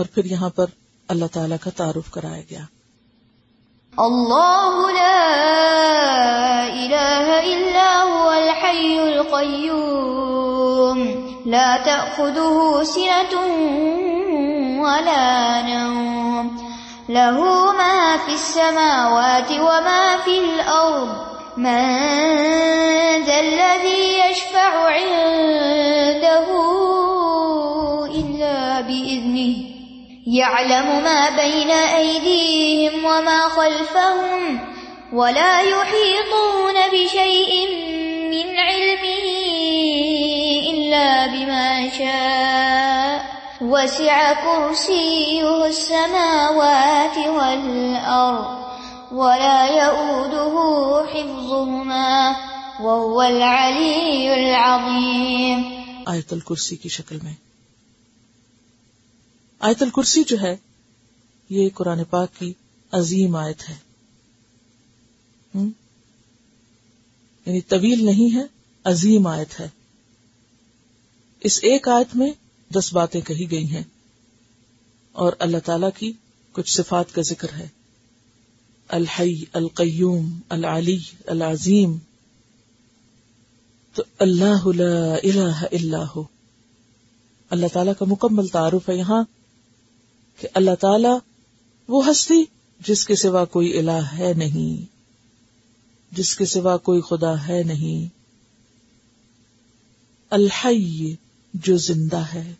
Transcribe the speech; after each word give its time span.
اور 0.00 0.08
پھر 0.14 0.24
یہاں 0.24 0.50
پر 0.50 0.66
اللہ 1.08 1.24
تعالی 1.32 1.54
کا 1.60 1.70
تعارف 1.76 2.10
کرایا 2.10 2.42
گیا۔ 2.50 2.60
اللہ 3.96 4.92
لا 4.92 6.66
الہ 6.72 7.28
الا 7.28 8.04
هو 8.08 8.28
الحی 8.28 8.98
القیوم۔ 8.98 11.02
لا 11.46 11.76
تأخذه 11.84 12.82
سنة 12.86 13.36
ولا 14.82 15.60
نوم۔ 15.60 16.56
له 17.08 17.72
ما 17.72 18.16
في 18.26 18.32
السماوات 18.32 19.50
وما 19.50 20.16
في 20.24 20.38
الأرض 20.38 21.30
من 21.56 21.98
ذا 23.26 23.38
الذي 23.38 24.12
يشفع 24.12 24.88
عنده 24.88 26.79
يعلم 30.32 31.02
ما 31.02 31.30
بين 31.30 31.70
أيديهم 31.70 33.04
وما 33.04 33.48
خلفهم 33.48 34.60
ولا 35.12 35.60
يحيطون 35.60 36.74
بشيء 36.92 37.68
من 38.30 38.58
علمه 38.58 39.26
إلا 40.70 41.26
بما 41.26 41.88
شاء. 41.98 43.24
وسع 43.60 44.32
كرسيه 44.32 45.66
السماوات 45.66 47.18
والأرض 47.18 48.60
ولا 49.12 49.84
يؤوده 49.84 50.54
حفظهما 51.14 52.36
وهو 52.80 53.22
العلي 53.22 54.34
العظيم. 54.34 55.62
آیت 56.06 56.32
الکرسی 56.32 56.76
کی 56.76 56.88
شکل 56.88 57.18
میں 57.22 57.49
آیت 59.60 59.82
الکرسی 59.82 60.24
جو 60.24 60.36
ہے، 60.40 60.56
یہ 61.50 61.68
قرآن 61.74 62.04
پاک 62.04 62.28
کی 62.38 62.52
عظیم 62.92 63.36
آیت 63.36 63.68
ہے۔ 63.68 63.74
یعنی 67.46 67.60
طویل 67.60 68.04
نہیں 68.04 68.34
ہے، 68.34 68.42
عظیم 68.84 69.26
آیت 69.26 69.60
ہے۔ 69.60 69.68
اس 71.40 71.58
ایک 71.62 71.88
آیت 71.88 72.16
میں 72.16 72.30
دس 72.74 72.92
باتیں 72.92 73.20
کہی 73.20 73.50
گئی 73.50 73.64
ہیں 73.64 73.82
اور 75.12 75.32
اللہ 75.38 75.58
تعالی 75.64 75.86
کی 75.98 76.12
کچھ 76.52 76.70
صفات 76.70 77.14
کا 77.14 77.22
ذکر 77.22 77.52
ہے۔ 77.52 77.68
الحی، 78.88 79.44
القیوم، 79.52 80.40
العلی، 80.48 80.98
العظیم۔ 81.26 81.96
تو 83.94 84.02
اللہ 84.18 84.66
لا 84.66 85.14
الہ 85.14 85.64
الا 85.72 86.04
ہو۔ 86.16 86.22
اللہ 87.50 87.66
تعالیٰ 87.72 87.92
کا 87.98 88.04
مکمل 88.08 88.46
تعارف 88.46 88.88
ہے 88.88 88.94
یہاں۔ 88.96 89.24
کہ 90.40 90.48
اللہ 90.54 90.74
تعالی 90.80 91.08
وہ 91.88 92.10
ہستی 92.10 92.44
جس 92.86 93.06
کے 93.06 93.16
سوا 93.16 93.44
کوئی 93.44 93.78
الہ 93.78 94.18
ہے 94.18 94.32
نہیں، 94.36 94.94
جس 96.14 96.36
کے 96.36 96.44
سوا 96.44 96.76
کوئی 96.76 97.00
خدا 97.00 97.48
ہے 97.48 97.62
نہیں۔ 97.62 98.14
الحی 100.30 101.14
جو 101.54 101.76
زندہ 101.76 102.22
ہے، 102.34 102.54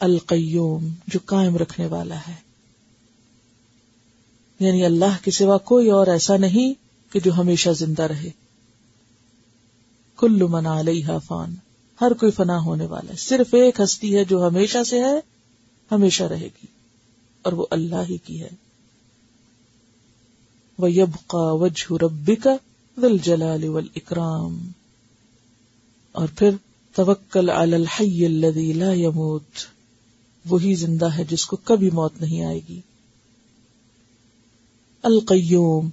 القیوم 0.00 0.88
جو 1.06 1.18
قائم 1.24 1.56
رکھنے 1.56 1.86
والا 1.86 2.16
ہے۔ 2.28 2.34
یعنی 4.60 4.84
اللہ 4.84 5.24
کے 5.24 5.30
سوا 5.30 5.58
کوئی 5.58 5.90
اور 5.90 6.06
ایسا 6.06 6.36
نہیں 6.36 6.74
کہ 7.12 7.20
جو 7.20 7.34
ہمیشہ 7.34 7.70
زندہ 7.70 8.02
رہے۔ 8.02 8.30
کل 10.16 10.42
منا 10.42 10.80
علیہ 10.80 11.06
فان، 11.26 11.54
ہر 12.00 12.12
کوئی 12.12 12.32
فنا 12.32 12.58
ہونے 12.58 12.86
والا 12.86 13.12
ہے۔ 13.12 13.16
صرف 13.16 13.54
ایک 13.54 13.80
ہستی 13.80 14.16
ہے 14.16 14.24
جو 14.24 14.46
ہمیشہ 14.46 14.78
سے 14.86 15.04
ہے 15.04 15.32
ہمیشہ 15.92 16.22
رہے 16.22 16.46
گی 16.46 16.66
اور 17.42 17.52
وہ 17.52 17.66
اللہ 17.70 18.02
ہی 18.08 18.16
کی 18.16 18.42
ہے۔ 18.42 18.48
وہ 20.78 20.92
یب 20.92 21.28
کا 21.28 21.52
وجہ 21.52 21.92
ربی 21.92 22.34
کا 22.34 22.56
جلال 23.22 23.64
اکرام 23.96 24.70
اور 26.12 26.28
پھر 26.36 26.50
توکل 26.94 27.50
الحی 27.50 28.26
الذی 28.26 28.72
لا 28.72 28.92
يموت 28.92 29.44
وہی 30.48 30.74
زندہ 30.74 31.06
ہے 31.06 31.24
جس 31.24 31.46
کو 31.46 31.56
کبھی 31.56 31.90
موت 31.90 32.20
نہیں 32.20 32.44
آئے 32.44 32.60
گی۔ 32.68 32.80
القیوم، 35.02 35.88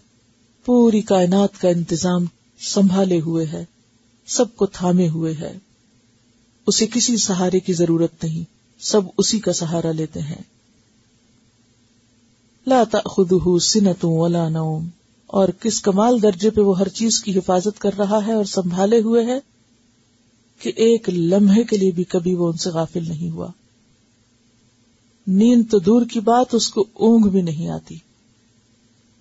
پوری 0.66 1.02
کائنات 1.02 1.62
کا 1.62 1.69
انتظام 1.69 2.25
سنبھالے 2.59 3.19
ہوئے 3.19 3.46
ہے، 3.46 3.66
سب 4.25 4.56
کو 4.56 4.66
تھامے 4.66 5.09
ہوئے 5.09 5.34
ہے۔ 5.34 5.57
اسے 6.68 6.88
کسی 6.88 7.18
سہارے 7.18 7.59
کی 7.59 7.73
ضرورت 7.73 8.23
نہیں۔ 8.23 8.59
سب 8.79 9.01
اسی 9.17 9.40
کا 9.40 9.53
سہارا 9.53 9.91
لیتے 9.91 10.22
ہیں۔ 10.22 10.41
لا 12.67 12.84
تأخذه 12.91 13.57
سنة 13.62 14.19
ولا 14.19 14.50
نوم۔ 14.50 14.88
اور 15.28 15.50
کس 15.50 15.81
کمال 15.81 16.22
درجے 16.22 16.50
پہ 16.50 16.62
وہ 16.62 16.79
ہر 16.79 16.88
چیز 16.88 17.23
کی 17.23 17.38
حفاظت 17.38 17.79
کر 17.79 17.90
رہا 17.97 18.25
ہے 18.28 18.34
اور 18.34 18.45
سنبھالے 18.45 19.01
ہوئے 19.01 19.25
ہے 19.25 19.40
کہ 20.59 20.72
ایک 20.75 21.09
لمحے 21.09 21.63
کے 21.63 21.78
لیے 21.78 21.91
بھی 21.91 22.03
کبھی 22.03 22.35
وہ 22.35 22.47
ان 22.47 22.57
سے 22.57 22.69
غافل 22.69 23.07
نہیں 23.07 23.29
ہوا۔ 23.29 23.47
نیند 25.28 25.63
تو 25.72 25.79
دور 25.79 26.01
کی 26.11 26.19
بات، 26.19 26.53
اس 26.53 26.67
کو 26.67 26.81
اونگ 26.94 27.29
بھی 27.29 27.41
نہیں 27.41 27.69
آتی۔ 27.69 27.96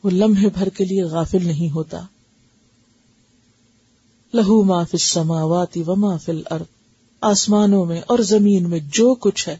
وہ 0.04 0.10
لمحے 0.10 0.48
بھر 0.48 0.68
کے 0.68 0.84
لیے 0.84 1.02
غافل 1.02 1.46
نہیں 1.46 1.70
ہوتا۔ 1.70 2.00
لہو 4.34 4.62
ما 4.62 4.82
فی 4.82 4.88
السماوات 4.92 5.78
و 5.86 5.96
ما 5.96 6.16
فی 6.16 6.32
الارض۔ 6.32 6.77
آسمانوں 7.20 7.84
میں 7.84 8.00
اور 8.00 8.18
زمین 8.18 8.70
میں 8.70 8.78
جو 8.92 9.14
کچھ 9.14 9.48
ہے، 9.48 9.56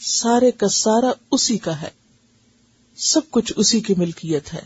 سارے 0.00 0.50
کا 0.50 0.68
سارا 0.68 1.12
اسی 1.30 1.58
کا 1.58 1.82
ہے۔ 1.82 1.90
سب 2.96 3.20
کچھ 3.30 3.52
اسی 3.56 3.80
کی 3.80 3.94
ملکیت 3.96 4.54
ہے۔ 4.54 4.62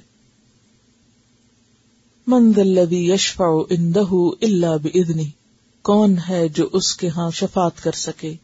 مند 2.26 2.58
الذي 2.58 3.12
يشفع 3.12 3.48
عنده 3.70 4.16
الا 4.42 4.76
باذنه 4.76 5.28
کون 5.82 6.16
ہے 6.28 6.48
جو 6.48 6.68
اس 6.72 6.96
کے 6.96 7.08
ہاں 7.08 7.30
شفاعت 7.30 7.82
کر 7.82 7.92
سکے؟ 7.92 8.34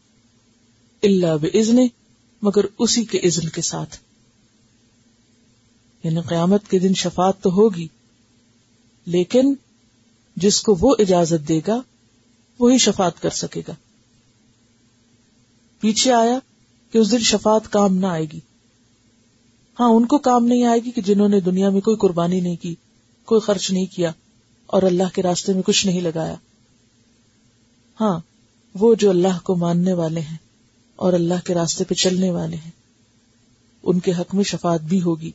الا 1.03 1.35
باذنه 1.35 1.85
مگر 2.41 2.65
اسی 2.79 3.05
کے 3.05 3.17
اذن 3.17 3.49
کے 3.49 3.61
ساتھ۔ 3.61 3.97
یعنی 6.03 6.21
قیامت 6.29 6.67
کے 6.69 6.79
دن 6.79 6.93
شفاعت 6.93 7.41
تو 7.41 7.49
ہوگی، 7.49 7.87
لیکن 9.05 9.53
جس 10.35 10.61
کو 10.61 10.77
وہ 10.81 10.95
اجازت 10.99 11.47
دے 11.47 11.59
گا 11.67 11.81
وہی 12.59 12.77
شفات 12.77 13.21
کر 13.21 13.29
سکے 13.29 13.61
گا۔ 13.67 13.73
پیچھے 15.79 16.13
آیا 16.13 16.39
کہ 16.91 16.97
اس 16.97 17.11
دن 17.11 17.19
شفات 17.19 17.71
کام 17.71 17.97
نہ 17.97 18.05
آئے 18.05 18.25
گی۔ 18.33 18.39
ہاں 19.79 19.89
ان 19.89 20.05
کو 20.05 20.17
کام 20.17 20.45
نہیں 20.45 20.63
آئے 20.63 20.79
گی 20.79 20.91
کہ 20.91 21.01
جنہوں 21.01 21.29
نے 21.29 21.39
دنیا 21.39 21.69
میں 21.69 21.81
کوئی 21.81 21.97
قربانی 21.97 22.39
نہیں 22.39 22.55
کی، 22.55 22.75
کوئی 23.25 23.41
خرچ 23.41 23.71
نہیں 23.71 23.85
کیا 23.85 24.11
اور 24.65 24.83
اللہ 24.83 25.03
کے 25.13 25.21
راستے 25.21 25.53
میں 25.53 25.61
کچھ 25.61 25.85
نہیں 25.85 26.01
لگایا۔ 26.01 26.35
ہاں 28.01 28.19
وہ 28.75 28.95
جو 28.95 29.09
اللہ 29.09 29.39
کو 29.43 29.55
ماننے 29.55 29.93
والے 29.93 30.19
ہیں 30.19 30.37
اور 30.95 31.13
اللہ 31.13 31.45
کے 31.45 31.53
راستے 31.53 31.83
پہ 31.83 31.93
چلنے 31.93 32.31
والے 32.31 32.55
ہیں، 32.55 32.71
ان 33.83 33.99
کے 33.99 34.11
حق 34.11 34.35
میں 34.35 34.43
شفات 34.43 34.81
بھی 34.81 35.01
ہوگی۔ 35.01 35.31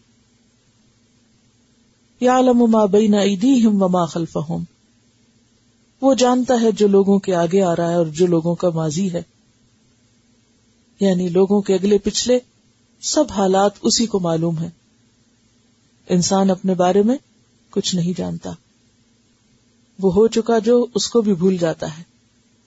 یا 2.20 2.38
علم 2.38 2.58
ما 2.70 2.84
بین 2.84 3.14
ایدیہم 3.14 3.82
وما 3.82 4.04
خلفہم۔ 4.04 4.64
وہ 6.02 6.14
جانتا 6.14 6.54
ہے 6.62 6.72
جو 6.72 6.88
لوگوں 6.88 7.18
کے 7.18 7.34
آگے 7.34 7.62
آ 7.62 7.76
رہا 7.76 7.90
ہے 7.90 7.94
اور 7.94 8.06
جو 8.06 8.26
لوگوں 8.26 8.54
کا 8.54 8.70
ماضی 8.70 9.12
ہے۔ 9.12 9.22
یعنی 11.00 11.28
لوگوں 11.28 11.60
کے 11.60 11.74
اگلے 11.74 11.98
پچھلے 11.98 12.38
سب 13.00 13.24
حالات 13.30 13.70
اسی 13.82 14.06
کو 14.06 14.20
معلوم 14.20 14.58
ہے 14.58 14.70
انسان 16.08 16.50
اپنے 16.50 16.74
بارے 16.74 17.02
میں 17.02 17.16
کچھ 17.70 17.94
نہیں 17.94 18.18
جانتا۔ 18.18 18.50
وہ 19.98 20.14
ہو 20.14 20.26
چکا 20.26 20.58
جو 20.58 20.86
اس 20.94 21.08
کو 21.08 21.20
بھی 21.20 21.34
بھول 21.34 21.56
جاتا 21.56 21.98
ہے۔ 21.98 22.02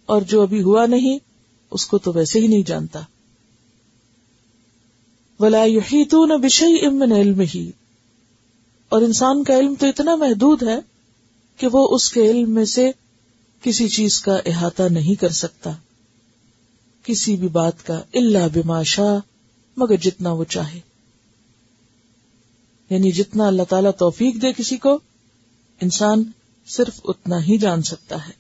اور 0.06 0.22
جو 0.22 0.42
ابھی 0.42 0.62
ہوا 0.62 0.86
نہیں، 0.86 1.20
اس 1.72 1.88
کو 1.88 1.98
تو 1.98 2.12
ویسے 2.14 2.40
ہی 2.40 2.48
نہیں 2.48 2.68
جانتا۔ 2.68 3.00
ولا 5.40 5.66
تو 6.10 6.26
نہ 6.26 6.34
بشئی 6.34 6.86
امن 6.86 7.12
علم 7.12 7.42
ہی 7.56 7.72
اور 8.90 9.02
انسان 9.02 9.44
کا 9.44 9.58
علم 9.58 9.74
تو 9.80 9.88
اتنا 9.88 10.16
محدود 10.16 10.64
ہے 10.64 10.80
کہ 11.58 11.68
وہ 11.72 11.88
اس 11.96 12.12
کے 12.12 12.32
علم 12.32 12.52
میں 12.52 12.66
سے 12.66 12.92
کسی 13.64 13.88
چیز 13.88 14.22
کا 14.22 14.38
احاطہ 14.46 14.84
نہیں 14.84 15.22
کر 15.22 15.30
سکتا۔ 15.30 15.72
کسی 17.04 17.36
بھی 17.36 17.48
بات 17.48 17.86
کا 17.86 18.02
اللہ 18.14 18.48
بماشا 18.54 19.18
مگر 19.78 19.96
جتنا 19.96 20.32
وہ 20.32 20.44
چاہے۔ 20.44 20.80
یعنی 22.90 23.12
جتنا 23.12 23.48
اللہ 23.48 23.64
تعالی 23.70 23.90
توفیق 24.00 24.42
دے 24.42 24.54
کسی 24.58 24.78
کو، 24.78 25.00
انسان 25.82 26.24
صرف 26.68 27.02
اتنا 27.04 27.44
ہی 27.44 27.58
جان 27.58 27.82
سکتا 27.82 28.28
ہے۔ 28.28 28.34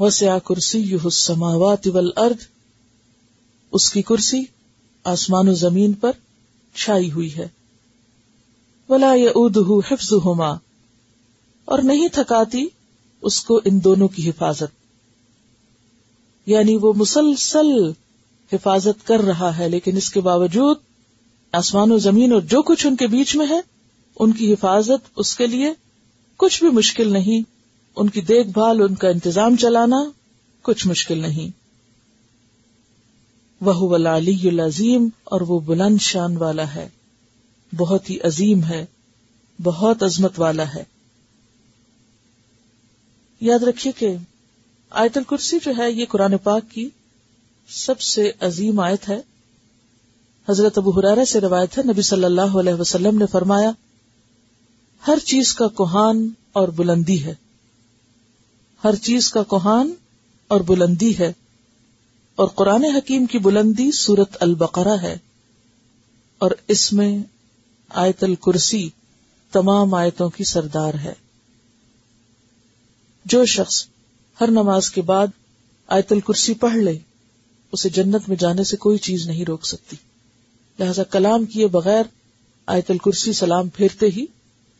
وسیا 0.00 0.38
کرسی 0.38 0.78
یو 0.78 1.10
سماوات 1.10 1.88
ارد 2.16 2.44
اس 3.72 3.92
کی 3.92 4.02
کرسی 4.02 4.44
آسمان 5.04 5.48
و 5.48 5.54
زمین 5.54 5.92
پر 5.92 6.12
چھائی 6.74 7.12
ہوئی 7.12 7.36
ہے۔ 7.36 7.48
ولا 8.88 9.12
اد 9.34 9.56
حفظ 9.92 10.12
ہوما 10.12 10.50
اور 11.64 11.78
نہیں 11.82 12.08
تھکاتی 12.08 12.66
اس 13.22 13.40
کو 13.40 13.60
ان 13.64 13.84
دونوں 13.84 14.08
کی 14.08 14.30
حفاظت۔ 14.30 14.86
یعنی 16.46 16.76
وہ 16.76 16.92
مسلسل 16.96 17.90
حفاظت 18.52 19.06
کر 19.06 19.20
رہا 19.20 19.58
ہے، 19.58 19.68
لیکن 19.68 19.96
اس 19.96 20.10
کے 20.10 20.20
باوجود 20.20 20.76
آسمان 21.52 21.92
و 21.92 21.98
زمین 21.98 22.32
اور 22.32 22.40
جو 22.40 22.62
کچھ 22.62 22.86
ان 22.86 22.96
کے 22.96 23.06
بیچ 23.06 23.36
میں 23.36 23.46
ہے، 23.46 23.60
ان 24.20 24.32
کی 24.32 24.52
حفاظت، 24.52 25.10
اس 25.16 25.36
کے 25.36 25.46
لیے 25.46 25.72
کچھ 26.36 26.64
بھی 26.64 26.70
مشکل 26.70 27.12
نہیں۔ 27.12 27.42
ان 27.96 28.08
کی 28.08 28.20
دیکھ 28.20 28.48
بھال، 28.48 28.82
ان 28.82 28.94
کا 28.94 29.08
انتظام 29.08 29.56
چلانا 29.56 30.10
کچھ 30.62 30.86
مشکل 30.86 31.18
نہیں۔ 31.18 31.48
وہ 33.64 33.94
العلی 33.94 34.48
العظیم، 34.48 35.08
اور 35.24 35.40
وہ 35.40 35.58
بلند 35.58 35.98
شان 36.00 36.36
والا 36.36 36.74
ہے۔ 36.74 36.88
بہت 37.76 38.10
ہی 38.10 38.20
عظیم 38.20 38.64
ہے، 38.64 38.86
بہت 39.62 40.02
عظمت 40.02 40.40
والا 40.40 40.74
ہے۔ 40.74 40.95
یاد 43.40 43.62
رکھیے 43.62 43.92
کہ 43.92 44.16
آیت 44.90 45.16
الکرسی 45.16 45.58
جو 45.64 45.72
ہے 45.78 45.92
یہ 45.92 46.04
قرآن 46.08 46.38
پاک 46.38 46.62
کی 46.70 46.88
سب 47.68 48.00
سے 48.00 48.32
عظیم 48.40 48.80
آیت 48.80 49.08
ہے۔ 49.08 49.20
حضرت 50.48 50.78
ابو 50.78 50.90
حرارہ 50.90 51.24
سے 51.24 51.40
روایت 51.40 51.78
ہے، 51.78 51.82
نبی 51.82 52.02
صلی 52.02 52.24
اللہ 52.24 52.58
علیہ 52.60 52.74
وسلم 52.74 53.18
نے 53.18 53.26
فرمایا، 53.26 53.70
ہر 55.06 55.18
چیز 55.18 55.54
کا 55.54 55.68
کوہان 55.68 56.28
اور 56.52 56.68
بلندی 56.68 57.24
ہے۔ 57.24 57.34
ہر 58.84 58.94
چیز 58.94 59.32
کا 59.32 59.42
کوہان 59.42 59.94
اور 60.48 60.60
بلندی 60.60 61.18
ہے۔ 61.18 61.32
اور 62.36 62.48
قرآن 62.48 62.84
حکیم 62.84 63.26
کی 63.26 63.38
بلندی 63.38 63.92
سورت 63.92 64.36
البقرہ 64.40 64.96
ہے۔ 65.02 65.18
اور 66.38 66.50
اس 66.68 66.92
میں 66.92 67.18
آیت 67.88 68.24
الکرسی 68.24 68.88
تمام 69.52 69.94
آیتوں 69.94 70.28
کی 70.28 70.44
سردار 70.44 70.94
ہے۔ 70.94 71.25
جو 73.26 73.46
شخص 73.46 73.86
ہر 74.40 74.50
نماز 74.50 74.90
کے 74.90 75.02
بعد 75.02 75.26
آیت 75.86 76.12
الکرسی 76.12 76.54
پڑھ 76.54 76.76
لے، 76.76 76.98
اسے 77.72 77.88
جنت 77.88 78.28
میں 78.28 78.36
جانے 78.36 78.64
سے 78.64 78.76
کوئی 78.76 78.98
چیز 78.98 79.26
نہیں 79.26 79.44
روک 79.44 79.66
سکتی۔ 79.66 79.96
لہذا 80.78 81.02
کلام 81.02 81.44
کیے 81.44 81.66
بغیر 81.66 82.02
آیت 82.66 82.90
الکرسی 82.90 83.32
سلام 83.32 83.68
پھیرتے 83.68 84.06
ہی 84.06 84.26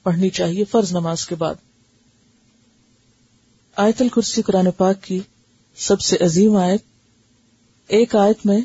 پڑھنی 0.02 0.30
چاہیے 0.30 0.64
فرض 0.64 0.90
نماز 0.90 1.26
کے 1.26 1.34
بعد۔ 1.34 1.54
آیت 3.76 4.02
الکرسی 4.02 4.42
قرآن 4.42 4.70
پاک 4.76 5.02
کی 5.02 5.20
سب 5.76 6.00
سے 6.00 6.16
عظیم 6.20 6.56
آیت، 6.56 6.82
ایک 7.86 8.16
آیت 8.16 8.46
میں 8.46 8.60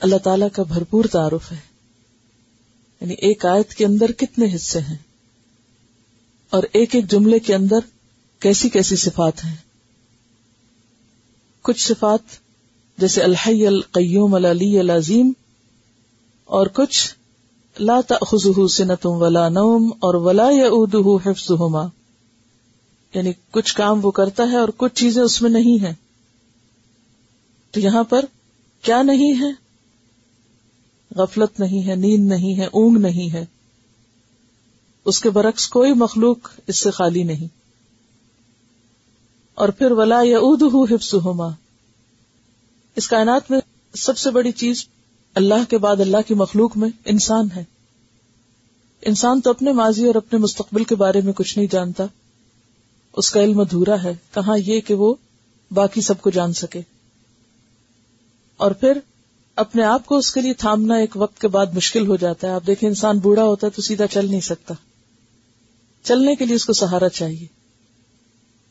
اللہ 0.00 0.16
تعالی 0.16 0.46
کا 0.52 0.62
بھرپور 0.62 1.04
تعارف 1.04 1.52
ہے۔ 1.52 1.56
یعنی 3.00 3.14
ایک 3.14 3.46
آیت 3.46 3.74
کے 3.74 3.86
اندر 3.86 4.12
کتنے 4.12 4.54
حصے 4.54 4.80
ہیں؟ 4.80 4.96
اور 6.50 6.62
ایک 6.72 6.94
ایک 6.94 7.10
جملے 7.10 7.38
کے 7.38 7.54
اندر 7.54 7.78
کیسی 8.40 8.68
کیسی 8.68 8.96
صفات 8.96 9.44
ہیں؟ 9.44 9.56
کچھ 11.62 11.86
صفات 11.86 12.20
جیسے 12.98 13.22
الحی 13.22 13.66
القیوم 13.66 14.34
العلی 14.34 14.78
العظیم 14.78 15.32
اور 16.44 16.66
کچھ 16.66 17.14
لا 17.80 18.00
تأخذه 18.00 18.66
سنة 18.70 19.18
ولا 19.18 19.48
نوم 19.48 19.92
اور 19.92 20.14
ولا 20.14 20.50
يؤوده 20.50 21.30
حفظهما 21.30 21.88
یعنی 23.14 23.32
کچھ 23.50 23.74
کام 23.74 24.04
وہ 24.04 24.10
کرتا 24.10 24.42
ہے 24.42 24.56
اور 24.56 24.68
کچھ 24.76 24.94
چیزیں 24.94 25.22
اس 25.22 25.42
میں 25.42 25.50
نہیں 25.50 25.84
ہیں۔ 25.84 25.94
تو 27.70 27.80
یہاں 27.80 28.04
پر 28.04 28.24
کیا 28.82 29.02
نہیں 29.02 29.40
ہے؟ 29.40 29.50
غفلت 31.16 31.60
نہیں 31.60 31.86
ہے، 31.86 31.94
نیند 31.94 32.28
نہیں 32.28 32.58
ہے، 32.58 32.66
اونگ 32.66 32.98
نہیں 32.98 33.32
ہے۔ 33.32 33.44
اس 35.04 35.20
کے 35.20 35.30
برعکس 35.30 35.68
کوئی 35.68 35.92
مخلوق 35.92 36.38
اس 36.66 36.78
سے 36.78 36.90
خالی 36.90 37.22
نہیں۔ 37.22 37.67
اور 39.58 39.68
پھر 39.68 39.90
ولا 39.90 40.20
یا 40.24 40.38
حفظ 40.90 41.14
ہوما 41.14 41.48
اس 42.96 43.08
کائنات 43.08 43.50
میں 43.50 43.58
سب 43.94 44.18
سے 44.18 44.30
بڑی 44.30 44.52
چیز 44.52 44.86
اللہ 45.34 45.70
کے 45.70 45.78
بعد 45.78 46.00
اللہ 46.00 46.16
کی 46.26 46.34
مخلوق 46.34 46.76
میں 46.76 46.88
انسان 47.04 47.48
ہے۔ 47.56 47.64
انسان 49.02 49.40
تو 49.40 49.50
اپنے 49.50 49.72
ماضی 49.72 50.06
اور 50.06 50.14
اپنے 50.14 50.38
مستقبل 50.38 50.84
کے 50.84 50.94
بارے 50.94 51.20
میں 51.20 51.32
کچھ 51.32 51.58
نہیں 51.58 51.72
جانتا۔ 51.72 52.04
اس 53.16 53.30
کا 53.30 53.42
علم 53.42 53.60
ادھورا 53.60 54.02
ہے۔ 54.02 54.14
کہاں 54.34 54.58
یہ 54.58 54.80
کہ 54.80 54.94
وہ 54.94 55.14
باقی 55.70 56.00
سب 56.00 56.20
کو 56.20 56.30
جان 56.30 56.52
سکے۔ 56.52 56.80
اور 58.56 58.70
پھر 58.70 58.98
اپنے 59.56 59.82
آپ 59.82 60.06
کو 60.06 60.16
اس 60.16 60.34
کے 60.34 60.40
لیے 60.40 60.54
تھامنا 60.54 60.94
ایک 60.94 61.16
وقت 61.16 61.40
کے 61.40 61.48
بعد 61.48 61.66
مشکل 61.74 62.06
ہو 62.06 62.16
جاتا 62.16 62.46
ہے۔ 62.46 62.52
آپ 62.52 62.66
دیکھیں 62.66 62.88
انسان 62.88 63.18
بوڑھا 63.18 63.44
ہوتا 63.44 63.66
ہے 63.66 63.76
تو 63.76 63.82
سیدھا 63.82 64.06
چل 64.06 64.30
نہیں 64.30 64.40
سکتا۔ 64.40 64.74
چلنے 66.02 66.34
کے 66.34 66.44
لیے 66.44 66.54
اس 66.54 66.64
کو 66.64 66.72
سہارا 66.72 67.08
چاہیے۔ 67.08 67.57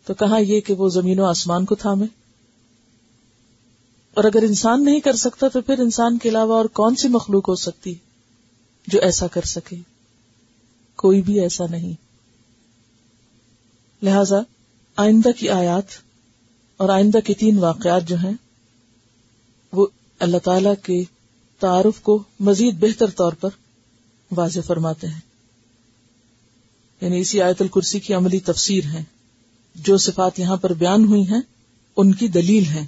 تو 0.08 0.14
کہاں 0.14 0.42
یہ 0.42 0.62
کہ 0.62 0.74
وہ 0.74 0.90
زمین 0.90 1.20
و 1.20 1.26
آسمان 1.26 1.66
کو 1.66 1.76
تھامے؟ 1.76 2.06
اور 4.14 4.24
اگر 4.24 4.44
انسان 4.44 4.86
نہیں 4.86 5.00
کر 5.00 5.16
سکتا 5.16 5.48
تو 5.48 5.62
پھر 5.62 5.80
انسان 5.80 6.18
کے 6.18 6.30
علاوہ 6.30 6.54
اور 6.54 6.66
کون 6.66 6.96
سی 6.96 7.08
مخلوق 7.08 7.50
ہو 7.50 7.56
سکتی 7.56 7.96
جو 8.88 9.00
ایسا 9.02 9.28
کر 9.28 9.42
سکے؟ 9.42 9.76
کوئی 10.96 11.22
بھی 11.22 11.40
ایسا 11.40 11.66
نہیں۔ 11.70 11.94
لہذا 14.06 14.36
آئندہ 14.96 15.30
کی 15.40 15.50
آیات 15.50 15.86
اور 16.78 16.90
آئندہ 16.90 17.18
کے 17.26 17.34
تین 17.34 17.58
واقعات 17.58 18.08
جو 18.08 18.16
ہیں، 18.18 18.34
وہ 19.74 19.88
اللہ 20.20 20.38
تعالی 20.38 20.70
کے 20.84 21.04
تعارف 21.60 22.02
کو 22.02 22.24
مزید 22.40 22.80
بہتر 22.80 23.10
طور 23.10 23.34
پر 23.34 23.50
واضح 24.38 24.60
فرماتے 24.66 25.08
ہیں۔ 25.08 25.22
یعنی 27.02 27.20
اسی 27.20 27.42
آیت 27.42 27.62
الکرسی 27.62 28.00
کی 28.00 28.14
عملی 28.14 28.40
تفسیر 28.40 28.84
ہے 28.86 29.17
جو 29.78 29.98
صفات 29.98 30.40
یہاں 30.40 30.58
پر 30.58 30.74
بیان 30.74 31.04
ہوئی 31.04 31.22
ہیں، 31.22 31.42
ان 31.98 32.14
کی 32.14 32.28
دلیل 32.28 32.64
ہے 32.76 32.86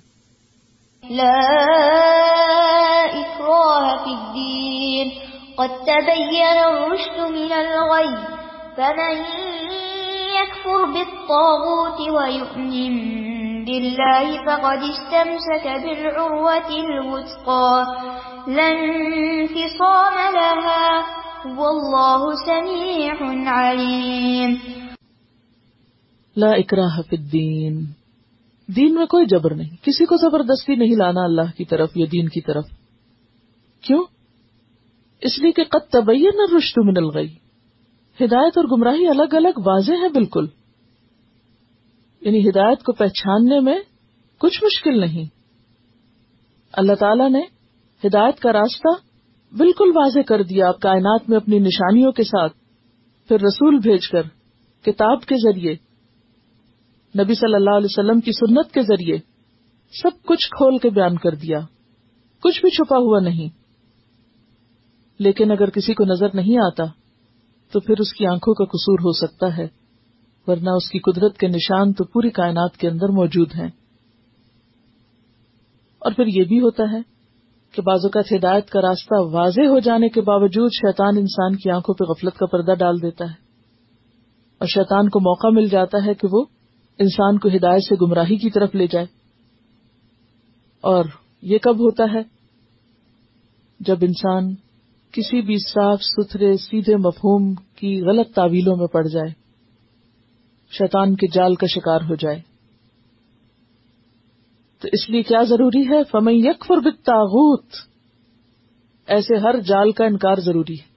لا 1.09 1.39
اکراہ 3.03 4.03
فی 4.03 4.11
الدین 4.11 5.09
قد 5.55 5.85
تبین 5.85 6.57
الرشد 6.57 7.19
من 7.19 7.51
الغی 7.51 8.15
فمن 8.75 9.17
یکفر 10.33 10.85
بالطاغوت 10.85 11.99
ویؤمن 11.99 13.19
بالله 13.65 14.37
فقد 14.45 14.83
استمسك 14.83 15.67
بالعروة 15.67 16.69
الوثقى. 16.69 17.83
لن 18.47 18.77
انفصام 19.05 20.13
لها، 20.33 20.99
والله 21.45 22.35
سميع 22.45 23.15
عليم. 23.51 24.55
لا 26.39 26.49
اکراہ 26.49 27.01
فی 27.09 27.15
الدین۔ 27.15 27.85
دین 28.75 28.95
میں 28.95 29.05
کوئی 29.05 29.25
جبر 29.25 29.53
نہیں۔ 29.55 29.69
کسی 29.81 30.05
کو 30.05 30.15
زبردستی 30.15 30.75
نہیں 30.75 30.95
لانا 30.95 31.23
اللہ 31.23 31.57
کی 31.57 31.65
طرف 31.65 31.91
یا 31.95 32.05
دین 32.11 32.29
کی 32.29 32.41
طرف۔ 32.41 32.65
کیوں؟ 33.81 34.03
اس 35.21 35.39
لیے 35.39 35.51
کہ 35.51 35.63
قد 35.63 35.91
تبین 35.91 36.39
الرشد 36.49 36.77
من 36.77 36.93
الغی۔ 36.97 37.27
ہدایت 38.21 38.57
اور 38.57 38.77
گمراہی 38.77 39.07
الگ 39.07 39.35
الگ 39.35 39.59
واضح 39.65 39.91
ہے 39.91 40.09
بالکل۔ 40.09 40.45
یعنی 42.21 42.49
ہدایت 42.49 42.83
کو 42.83 42.93
پہچاننے 42.93 43.59
میں 43.59 43.79
کچھ 44.37 44.63
مشکل 44.63 44.99
نہیں۔ 44.99 45.25
اللہ 46.71 46.93
تعالی 46.93 47.29
نے 47.29 47.41
ہدایت 48.07 48.39
کا 48.39 48.53
راستہ 48.53 48.95
بالکل 49.55 49.89
واضح 49.95 50.19
کر 50.19 50.43
دیا 50.43 50.67
آپ 50.67 50.79
کائنات 50.79 51.29
میں 51.29 51.37
اپنی 51.37 51.59
نشانیوں 51.59 52.11
کے 52.11 52.23
ساتھ۔ 52.23 52.53
پھر 53.27 53.35
رسول 53.35 53.77
بھیج 53.77 54.07
کر 54.07 54.21
کتاب 54.85 55.21
کے 55.21 55.35
ذریعے 55.35 55.88
نبی 57.17 57.35
صلی 57.35 57.55
اللہ 57.55 57.69
علیہ 57.69 57.87
وسلم 57.89 58.19
کی 58.19 58.31
سنت 58.31 58.73
کے 58.73 58.81
ذریعے 58.81 59.17
سب 60.01 60.25
کچھ 60.25 60.49
کھول 60.49 60.77
کے 60.77 60.89
بیان 60.89 61.17
کر 61.17 61.35
دیا۔ 61.35 61.59
کچھ 62.43 62.61
بھی 62.61 62.69
چھپا 62.69 62.97
ہوا 62.97 63.19
نہیں۔ 63.19 63.49
لیکن 65.19 65.51
اگر 65.51 65.69
کسی 65.69 65.93
کو 65.93 66.03
نظر 66.05 66.27
نہیں 66.33 66.57
آتا، 66.57 66.83
تو 67.71 67.79
پھر 67.79 67.95
اس 67.99 68.13
کی 68.13 68.25
آنکھوں 68.25 68.53
کا 68.53 68.65
قصور 68.65 68.99
ہو 68.99 69.11
سکتا 69.11 69.57
ہے، 69.57 69.67
ورنہ 70.47 70.69
اس 70.69 70.89
کی 70.89 70.99
قدرت 70.99 71.37
کے 71.37 71.47
نشان 71.47 71.93
تو 71.93 72.03
پوری 72.03 72.29
کائنات 72.29 72.77
کے 72.77 72.87
اندر 72.87 73.09
موجود 73.09 73.55
ہیں۔ 73.55 73.69
اور 75.99 76.11
پھر 76.11 76.25
یہ 76.25 76.43
بھی 76.43 76.59
ہوتا 76.59 76.83
ہے 76.91 76.99
کہ 77.71 77.81
بعض 77.81 77.99
اوقات 78.03 78.25
ہدایت 78.31 78.69
کا 78.69 78.81
راستہ 78.81 79.15
واضح 79.19 79.61
ہو 79.61 79.79
جانے 79.79 80.09
کے 80.09 80.21
باوجود 80.21 80.69
شیطان 80.73 81.17
انسان 81.17 81.55
کی 81.55 81.71
آنکھوں 81.71 81.95
پہ 81.95 82.03
غفلت 82.03 82.37
کا 82.37 82.45
پردہ 82.45 82.71
ڈال 82.79 83.01
دیتا 83.01 83.25
ہے۔ 83.25 83.49
اور 84.57 84.67
شیطان 84.67 85.09
کو 85.09 85.19
موقع 85.19 85.47
مل 85.47 85.67
جاتا 85.67 86.05
ہے 86.05 86.13
کہ 86.13 86.27
وہ 86.31 86.45
انسان 86.99 87.37
کو 87.37 87.49
ہدایت 87.49 87.83
سے 87.83 87.95
گمراہی 88.01 88.37
کی 88.37 88.49
طرف 88.49 88.75
لے 88.75 88.87
جائے۔ 88.87 89.05
اور 90.81 91.05
یہ 91.41 91.57
کب 91.57 91.75
ہوتا 91.75 92.03
ہے؟ 92.13 92.19
جب 93.79 93.97
انسان 94.01 94.55
کسی 95.11 95.41
بھی 95.41 95.57
صاف 95.57 96.03
ستھرے 96.03 96.57
سیدھے 96.57 96.95
مفہوم 96.95 97.53
کی 97.53 98.01
غلط 98.01 98.35
تعویلوں 98.35 98.75
میں 98.75 98.87
پڑ 98.87 99.07
جائے، 99.07 99.29
شیطان 100.71 101.15
کے 101.15 101.27
جال 101.27 101.55
کا 101.55 101.67
شکار 101.67 102.01
ہو 102.01 102.15
جائے۔ 102.15 102.39
تو 104.79 104.87
اس 104.91 105.09
لیے 105.09 105.23
کیا 105.23 105.43
ضروری 105.43 105.89
ہے؟ 105.89 106.03
فمئی 106.11 106.39
یکفر 106.39 106.77
بالتاغوت 106.77 107.65
ایسے 109.07 109.37
ہر 109.37 109.59
جال 109.59 109.91
کا 109.91 110.05
انکار 110.05 110.35
ضروری 110.35 110.73
ہے۔ 110.73 110.89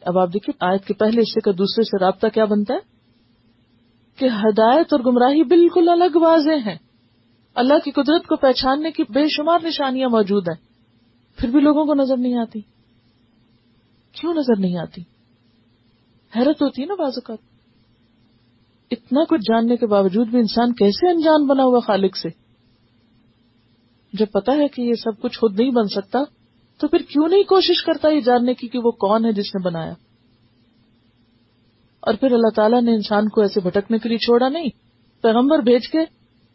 اب 0.00 0.18
آپ 0.18 0.28
دیکھیے 0.34 0.70
آیت 0.70 0.84
کے 0.84 0.94
پہلے 0.94 1.20
حصے 1.20 1.40
کا 1.40 1.50
دوسرے 1.50 1.84
سے 1.84 2.04
رابطہ 2.04 2.26
کیا 2.26 2.44
بنتا 2.44 2.74
ہے؟ 2.74 2.93
کہ 4.16 4.24
ہدایت 4.24 4.92
اور 4.92 5.00
گمراہی 5.00 5.44
بالکل 5.44 5.88
الگ 5.88 6.16
واضح 6.16 6.68
ہیں۔ 6.68 6.78
اللہ 7.54 7.78
کی 7.84 7.90
قدرت 7.90 8.26
کو 8.26 8.36
پہچاننے 8.36 8.90
کی 8.90 9.02
بے 9.02 9.28
شمار 9.28 9.58
نشانیاں 9.62 10.08
موجود 10.08 10.48
ہیں۔ 10.48 10.56
پھر 11.36 11.48
بھی 11.50 11.60
لوگوں 11.60 11.84
کو 11.84 11.94
نظر 11.94 12.16
نہیں 12.16 12.38
آتی۔ 12.38 12.60
کیوں 14.12 14.34
نظر 14.34 14.58
نہیں 14.58 14.78
آتی؟ 14.78 15.02
حیرت 16.36 16.62
ہوتی 16.62 16.82
ہے 16.82 16.86
نا 16.86 16.94
بعض 16.94 17.12
اوقات۔ 17.16 17.38
اتنا 18.90 19.24
کچھ 19.24 19.40
جاننے 19.40 19.76
کے 19.76 19.86
باوجود 19.86 20.28
بھی 20.28 20.38
انسان 20.38 20.72
کیسے 20.72 21.10
انجان 21.10 21.46
بنا 21.46 21.64
ہوا 21.64 21.80
خالق 21.80 22.16
سے؟ 22.16 22.28
جب 24.12 24.26
پتا 24.32 24.52
ہے 24.52 24.68
کہ 24.68 24.82
یہ 24.82 24.94
سب 24.94 25.22
کچھ 25.22 25.38
خود 25.38 25.60
نہیں 25.60 25.70
بن 25.70 25.88
سکتا، 25.88 26.18
تو 26.78 26.88
پھر 26.88 26.98
کیوں 26.98 27.28
نہیں 27.28 27.42
کوشش 27.42 27.84
کرتا 27.84 28.08
یہ 28.08 28.20
جاننے 28.20 28.54
کی 28.54 28.68
کہ 28.68 28.78
وہ 28.78 28.90
کون 28.90 29.24
ہے 29.24 29.32
جس 29.32 29.54
نے 29.54 29.64
بنایا؟ 29.64 29.92
اور 32.06 32.14
پھر 32.14 32.32
اللہ 32.32 32.50
تعالیٰ 32.56 32.82
نے 32.82 32.94
انسان 32.94 33.28
کو 33.28 33.40
ایسے 33.40 33.60
بھٹکنے 33.60 33.98
کے 33.98 34.08
لیے 34.08 34.18
چھوڑا 34.18 34.48
نہیں، 34.48 34.68
پیغمبر 35.22 35.58
بھیج 35.58 35.88
کے 35.88 35.98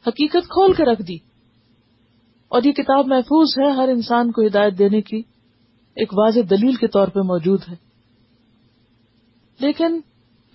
حقیقت 0.07 0.49
کھول 0.49 0.73
کے 0.73 0.85
رکھ 0.85 1.01
دی۔ 1.01 1.15
اور 2.47 2.63
یہ 2.63 2.71
کتاب 2.71 3.07
محفوظ 3.07 3.47
ہے، 3.59 3.71
ہر 3.71 3.87
انسان 3.87 4.31
کو 4.31 4.45
ہدایت 4.45 4.77
دینے 4.77 5.01
کی 5.01 5.21
ایک 5.95 6.13
واضح 6.17 6.39
دلیل 6.49 6.75
کے 6.75 6.87
طور 6.87 7.07
پہ 7.07 7.19
موجود 7.19 7.59
ہے۔ 7.69 7.75
لیکن 9.59 10.01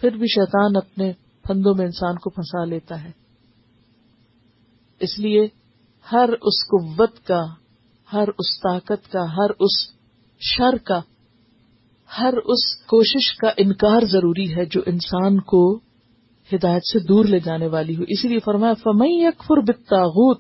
پھر 0.00 0.10
بھی 0.10 0.26
شیطان 0.26 0.76
اپنے 0.76 1.12
پھندوں 1.42 1.74
میں 1.74 1.84
انسان 1.84 2.14
کو 2.14 2.30
پھنسا 2.30 2.64
لیتا 2.64 3.04
ہے۔ 3.04 3.10
اس 5.00 5.18
لیے 5.18 5.46
ہر 6.12 6.28
اس 6.28 6.66
قوت 6.66 7.26
کا، 7.26 7.42
ہر 8.12 8.28
اس 8.28 8.60
طاقت 8.62 9.12
کا، 9.12 9.24
ہر 9.36 9.50
اس 9.50 9.94
شر 10.40 10.76
کا 10.78 11.00
ہر 12.21 12.35
اس 12.44 12.87
کوشش 12.87 13.37
کا 13.37 13.49
انکار 13.56 14.04
ضروری 14.04 14.56
ہے 14.56 14.64
جو 14.64 14.80
انسان 14.87 15.40
کو 15.40 15.76
ہدایت 16.52 16.83
سے 16.92 16.99
دور 16.99 17.25
لے 17.25 17.38
جانے 17.38 17.66
والی 17.66 17.97
ہو۔ 17.97 18.02
اسی 18.09 18.28
لیے 18.28 18.38
فرمایا 18.44 18.75
فمئی 18.75 19.26
اکفر 19.26 19.61
بتاغت 19.61 20.38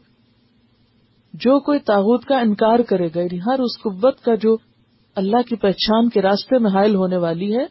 جو 1.32 1.60
کوئی 1.60 1.78
تاغت 1.78 2.24
کا 2.24 2.38
انکار 2.38 2.78
کرے 2.78 3.08
گا 3.14 3.20
یعنی 3.20 3.38
ہر 3.38 3.60
اس 3.60 3.82
قوت 3.82 4.20
کا 4.20 4.34
جو 4.34 4.56
اللہ 5.14 5.42
کی 5.48 5.56
پہچان 5.56 6.08
کے 6.08 6.22
راستے 6.22 6.58
میں 6.58 6.70
حائل 6.70 6.94
ہونے 6.94 7.16
والی 7.16 7.56
ہے 7.56 7.64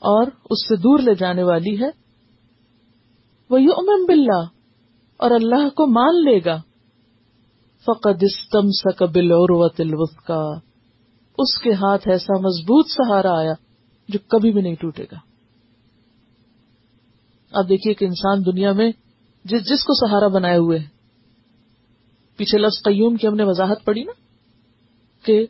اور 0.00 0.26
اس 0.50 0.68
سے 0.68 0.76
دور 0.76 0.98
لے 0.98 1.14
جانے 1.14 1.42
والی 1.42 1.80
ہے، 1.80 1.90
وہ 3.50 3.62
یو 3.62 3.70
امن 3.76 4.04
بلّہ 4.04 4.44
اور 5.16 5.30
اللہ 5.30 5.68
کو 5.68 5.86
مان 5.86 6.24
لے 6.24 6.40
گا۔ 6.44 6.56
فقد 7.86 8.22
استم 8.22 8.70
سک 8.70 9.02
اور 9.02 10.65
اس 11.38 11.58
کے 11.58 11.72
ہاتھ 11.72 12.08
ایسا 12.08 12.38
مضبوط 12.38 12.86
سہارا 12.90 13.38
آیا 13.38 13.52
جو 14.08 14.18
کبھی 14.28 14.52
بھی 14.52 14.60
نہیں 14.60 14.74
ٹوٹے 14.74 15.04
گا۔ 15.04 15.16
اب 17.52 17.68
دیکھیے 17.68 17.94
کہ 17.94 18.04
انسان 18.04 18.46
دنیا 18.46 18.72
میں 18.72 18.92
جس 19.44 19.60
جس 19.68 19.84
کو 19.84 20.08
سہارا 20.08 20.28
بنائے 20.28 20.56
ہوئے 20.56 20.78
ہیں، 20.78 20.86
پیچھے 22.36 22.58
لفظ 22.58 22.82
قیوم 22.84 23.16
کی 23.16 23.26
ہم 23.26 23.34
نے 23.34 23.44
وضاحت 23.44 23.84
پڑی 23.84 24.04
نا 24.04 24.12
کہ 25.26 25.46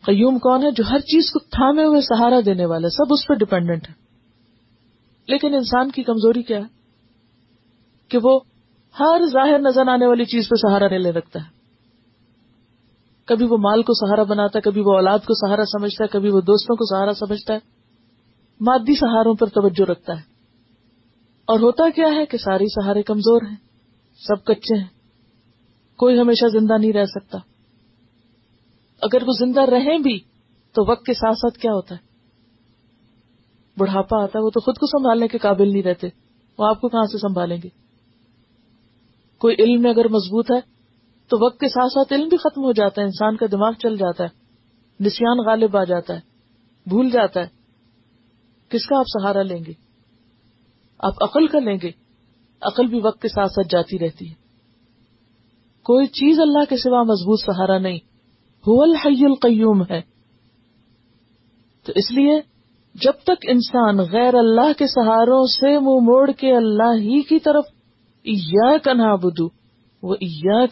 قیوم 0.00 0.38
کون 0.38 0.62
ہے 0.62 0.70
جو 0.70 0.84
ہر 0.90 0.98
چیز 0.98 1.30
کو 1.30 1.38
تھامے 1.38 1.84
ہوئے 1.84 2.00
سہارا 2.00 2.40
دینے 2.46 2.64
والا 2.64 2.88
سب 2.88 3.04
اس 3.10 3.26
پہ 3.28 3.34
ڈپینڈنٹ 3.34 3.88
ہے۔ 3.88 3.94
لیکن 5.26 5.54
انسان 5.54 5.90
کی 5.90 6.02
کمزوری 6.02 6.42
کیا 6.42 6.58
ہے؟ 6.58 6.64
کہ 8.08 8.18
وہ 8.22 8.40
ہر 9.00 9.26
ظاہر 9.32 9.58
نظر 9.58 9.88
آنے 9.88 10.06
والی 10.06 10.24
چیز 10.24 10.48
پہ 10.48 10.68
سہارا 10.68 10.96
لے 10.96 11.10
رکھتا 11.10 11.40
ہے۔ 11.40 11.59
کبھی 13.30 13.46
وہ 13.46 13.56
مال 13.56 13.82
کو 13.82 13.92
سہارا 13.94 14.22
بناتا 14.22 14.58
ہے، 14.58 14.60
کبھی 14.60 14.80
وہ 14.80 14.94
اولاد 14.94 15.18
کو 15.18 15.46
سہارا 15.46 15.64
سمجھتا 15.64 16.04
ہے، 16.04 16.08
کبھی 16.08 16.30
وہ 16.30 16.40
دوستوں 16.40 16.76
کو 16.76 16.84
سہارا 16.84 17.12
سمجھتا 17.12 17.54
ہے۔ 17.54 17.58
مادی 18.60 18.94
سہاروں 18.94 19.34
پر 19.34 19.46
توجہ 19.46 19.90
رکھتا 19.90 20.12
ہے۔ 20.12 20.22
اور 21.44 21.60
ہوتا 21.60 21.84
کیا 21.94 22.06
ہے 22.14 22.26
کہ 22.26 22.38
ساری 22.38 22.64
سہارے 22.66 23.02
کمزور 23.02 23.42
ہیں، 23.42 23.56
سب 24.26 24.44
کچے 24.44 24.78
ہیں۔ 24.78 24.88
کوئی 25.96 26.20
ہمیشہ 26.20 26.46
زندہ 26.48 26.78
نہیں 26.78 26.92
رہ 26.92 27.04
سکتا۔ 27.04 27.38
اگر 29.02 29.22
وہ 29.22 29.32
زندہ 29.38 29.60
رہیں 29.60 29.98
بھی، 29.98 30.20
تو 30.72 30.90
وقت 30.90 31.06
کے 31.06 31.14
ساتھ 31.14 31.38
ساتھ 31.38 31.58
کیا 31.58 31.72
ہوتا 31.72 31.94
ہے؟ 31.94 32.00
بڑھاپا 33.76 34.22
آتا 34.22 34.38
ہے، 34.38 34.44
وہ 34.44 34.50
تو 34.50 34.60
خود 34.60 34.78
کو 34.78 34.86
سنبھالنے 34.86 35.28
کے 35.28 35.38
قابل 35.38 35.72
نہیں 35.72 35.82
رہتے۔ 35.82 36.08
وہ 36.58 36.66
آپ 36.66 36.80
کو 36.80 36.88
کہاں 36.88 37.04
سے 37.04 37.18
سنبھالیں 37.18 37.58
گے؟ 37.64 37.68
کوئی 39.38 39.56
علم 39.58 39.82
میں 39.82 39.90
اگر 39.90 40.08
مضبوط 40.08 40.50
ہے 40.50 40.79
تو 41.30 41.46
وقت 41.46 41.60
کے 41.60 41.68
ساتھ 41.68 41.92
ساتھ 41.92 42.12
علم 42.12 42.28
بھی 42.28 42.36
ختم 42.36 42.64
ہو 42.64 42.72
جاتا 42.72 43.00
ہے، 43.00 43.06
انسان 43.06 43.36
کا 43.36 43.46
دماغ 43.52 43.72
چل 43.72 43.96
جاتا 43.96 44.24
ہے 44.24 44.28
نسان 45.04 45.38
غالب 45.38 45.76
آ 45.76 45.84
جاتا 45.84 46.14
ہے، 46.14 46.20
بھول 46.86 47.10
جاتا 47.10 47.40
ہے۔ 47.40 47.46
کس 48.68 48.86
کا 48.86 48.98
آپ 48.98 49.04
سہارا 49.04 49.42
لیں 49.42 49.64
گے؟ 49.66 49.72
آپ 50.98 51.24
عقل 51.24 51.46
کا 51.46 51.58
لیں 51.58 51.78
گے؟ 51.82 51.90
عقل 52.62 52.86
بھی 52.86 53.00
وقت 53.00 53.22
کے 53.22 53.28
ساتھ 53.28 53.52
ساتھ 53.52 53.66
جاتی 53.70 53.98
رہتی 53.98 54.28
ہے۔ 54.28 54.34
کوئی 55.82 56.06
چیز 56.06 56.40
اللہ 56.40 56.64
کے 56.68 56.76
سوا 56.76 57.02
مضبوط 57.02 57.40
سہارا 57.40 57.78
نہیں۔ 57.78 57.98
الحی 58.66 59.24
القیوم 59.24 59.82
ہے۔ 59.90 60.00
تو 61.86 61.92
اس 61.96 62.10
لیے 62.10 62.40
جب 62.94 63.12
تک 63.22 63.46
انسان 63.48 63.98
غیر 63.98 64.34
اللہ 64.34 64.72
کے 64.78 64.86
سہاروں 64.86 65.46
سے 65.46 65.68
منہ 65.68 65.80
مو 65.80 66.00
موڑ 66.00 66.30
کے 66.30 66.56
اللہ 66.56 66.92
ہی 66.96 67.22
کی 67.22 67.38
طرف 67.38 67.64
کا 68.84 68.92
نہ 68.92 69.16
بدو 69.16 69.59
وہ 70.02 70.14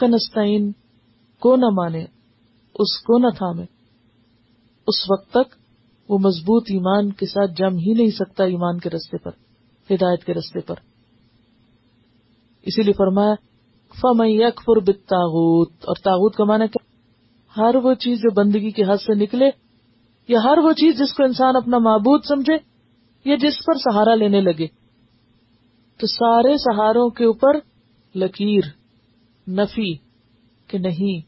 کا 0.01 0.07
نستعین 0.07 0.73
کو 1.41 1.57
نہ 1.57 1.67
مانے، 1.67 2.05
اس 2.75 3.03
کو 3.03 3.19
نہ 3.19 3.27
تھامے۔ 3.37 3.63
اس 4.87 5.11
وقت 5.11 5.31
تک 5.31 5.55
وہ 6.09 6.19
مضبوط 6.19 6.65
ایمان 6.71 7.13
کے 7.13 7.27
ساتھ 7.27 7.51
جم 7.51 7.77
ہی 7.79 7.93
نہیں 7.93 8.11
سکتا 8.11 8.45
ایمان 8.45 8.79
کے 8.79 8.91
رستے 8.91 9.19
پر، 9.19 9.31
ہدایت 9.91 10.25
کے 10.25 10.35
رستے 10.35 10.61
پر۔ 10.61 10.75
اسی 12.63 12.83
لیے 12.83 12.93
فرمایا 12.93 13.35
فم 14.03 14.21
اکفر 14.21 14.81
بتاغت 14.81 15.85
اور 15.85 15.95
تاغت 16.05 16.37
کا 16.37 16.45
مانا 16.45 16.67
کیا؟ 16.67 16.89
ہر 17.57 17.75
وہ 17.75 17.95
چیز 17.95 18.19
جو 18.19 18.31
بندگی 18.31 18.71
کے 18.71 18.83
حد 18.83 18.97
سے 18.97 19.15
نکلے، 19.15 19.51
یا 20.29 20.39
ہر 20.45 20.59
وہ 20.59 20.73
چیز 20.73 20.99
جس 20.99 21.15
کو 21.15 21.25
انسان 21.25 21.57
اپنا 21.57 21.79
معبود 21.79 22.21
سمجھے، 22.29 22.57
یا 23.25 23.37
جس 23.37 23.65
پر 23.67 23.75
سہارا 23.75 24.15
لینے 24.15 24.41
لگے۔ 24.41 24.67
تو 25.97 26.07
سارے 26.07 26.57
سہاروں 26.57 27.11
کے 27.11 27.25
اوپر 27.25 27.53
لکیر۔ 28.15 28.78
نفی 29.49 29.97
کہ 30.67 30.79
نہیں، 30.79 31.21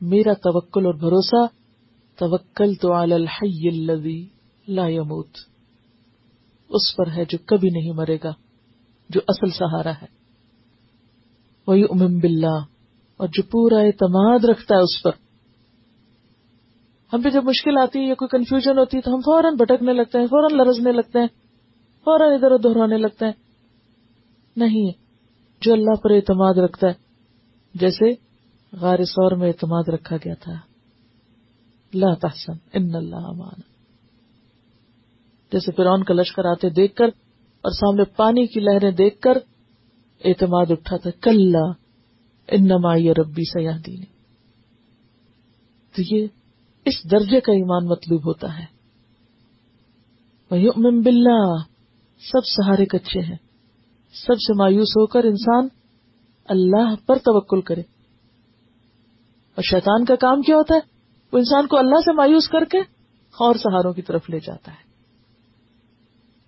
میرا 0.00 0.32
توکل 0.32 0.86
اور 0.86 0.94
بھروسہ، 0.94 1.46
توکل 2.18 2.74
تو 2.74 2.92
الحی 2.92 3.70
لا 4.66 4.88
يموت 4.88 5.28
اس 6.68 6.96
پر 6.96 7.10
ہے 7.10 7.24
جو 7.24 7.38
کبھی 7.46 7.68
نہیں 7.70 7.92
مرے 7.92 8.18
گا، 8.24 8.30
جو 9.10 9.20
اصل 9.28 9.50
سہارا 9.50 9.90
ہے۔ 9.90 10.06
وہی 11.66 11.82
امم 11.82 12.18
بلّہ 12.18 12.64
اور 13.16 13.28
جو 13.32 13.42
پورا 13.42 13.80
اعتماد 13.80 14.44
رکھتا 14.44 14.76
ہے 14.76 14.80
اس 14.80 15.02
پر۔ 15.02 15.10
ہم 17.12 17.22
پہ 17.22 17.30
جب 17.30 17.44
مشکل 17.44 17.78
آتی 17.78 17.98
ہے 17.98 18.04
یا 18.04 18.14
کوئی 18.14 18.28
کنفیوژن 18.28 18.78
ہوتی 18.78 18.96
ہے 18.96 19.02
تو 19.02 19.14
ہم 19.14 19.20
فوراً 19.20 19.54
بھٹکنے 19.54 19.92
لگتے 19.92 20.18
ہیں، 20.18 20.26
فوراً 20.26 20.56
لرزنے 20.56 20.92
لگتے 20.92 21.18
ہیں، 21.18 21.26
فوراً 22.04 22.32
ادھر 22.32 22.50
ادھر 22.50 22.76
ہونے 22.76 22.96
لگتے 22.96 23.24
ہیں۔ 23.24 23.32
نہیں، 24.56 24.92
جو 25.60 25.72
اللہ 25.72 25.94
پر 26.02 26.10
اعتماد 26.10 26.54
رکھتا 26.54 26.88
ہے 26.88 27.09
جیسے 27.74 28.10
غار 28.76 29.04
سور 29.04 29.32
میں 29.32 29.48
اعتماد 29.48 29.88
رکھا 29.88 30.16
گیا 30.16 30.34
تھا۔ 30.34 30.52
لا 31.94 32.14
تحسن 32.14 32.52
ان 32.72 32.94
اللہ 32.94 33.16
امان 33.16 33.60
جیسے 35.52 35.72
فرعون 35.72 36.04
کا 36.04 36.14
لشکر 36.14 36.44
آتے 36.44 36.68
دیکھ 36.68 36.94
کر 36.94 37.04
اور 37.62 37.70
سامنے 37.70 38.04
پانی 38.04 38.46
کی 38.46 38.60
لہریں 38.60 38.90
دیکھ 38.90 39.20
کر 39.20 39.38
اعتماد 40.24 40.66
اٹھا 40.70 40.96
تھا۔ 40.96 41.10
کل 41.10 41.56
انما 42.48 42.94
یہ 42.94 43.12
ربی 43.18 43.42
سیاح 43.42 43.78
دینی 43.86 44.04
تو 45.92 46.14
یہ 46.14 46.26
اس 46.84 47.10
درجے 47.10 47.40
کا 47.40 47.52
ایمان 47.52 47.86
مطلوب 47.86 48.26
ہوتا 48.26 48.58
ہے۔ 48.58 48.64
وَيُؤْمِن 50.50 51.00
بِاللَّهِ، 51.00 51.62
سب 52.20 52.46
سہارے 52.46 52.86
کچے 52.86 53.20
ہیں۔ 53.20 53.36
سب 54.12 54.34
سے 54.34 54.52
مایوس 54.52 54.88
ہو 54.88 55.06
کر 55.06 55.24
انسان 55.24 55.68
اللہ 56.50 56.94
پر 57.06 57.16
توکل 57.16 57.60
کرے۔ 57.60 57.80
اور 59.54 59.62
شیطان 59.62 60.04
کا 60.04 60.16
کام 60.16 60.42
کیا 60.42 60.56
ہوتا 60.56 60.74
ہے؟ 60.74 60.80
وہ 61.32 61.38
انسان 61.38 61.66
کو 61.66 61.78
اللہ 61.78 62.00
سے 62.04 62.12
مایوس 62.12 62.48
کر 62.48 62.64
کے 62.64 62.78
اور 63.38 63.54
سہاروں 63.54 63.92
کی 63.92 64.02
طرف 64.02 64.30
لے 64.30 64.38
جاتا 64.38 64.72
ہے۔ 64.72 64.90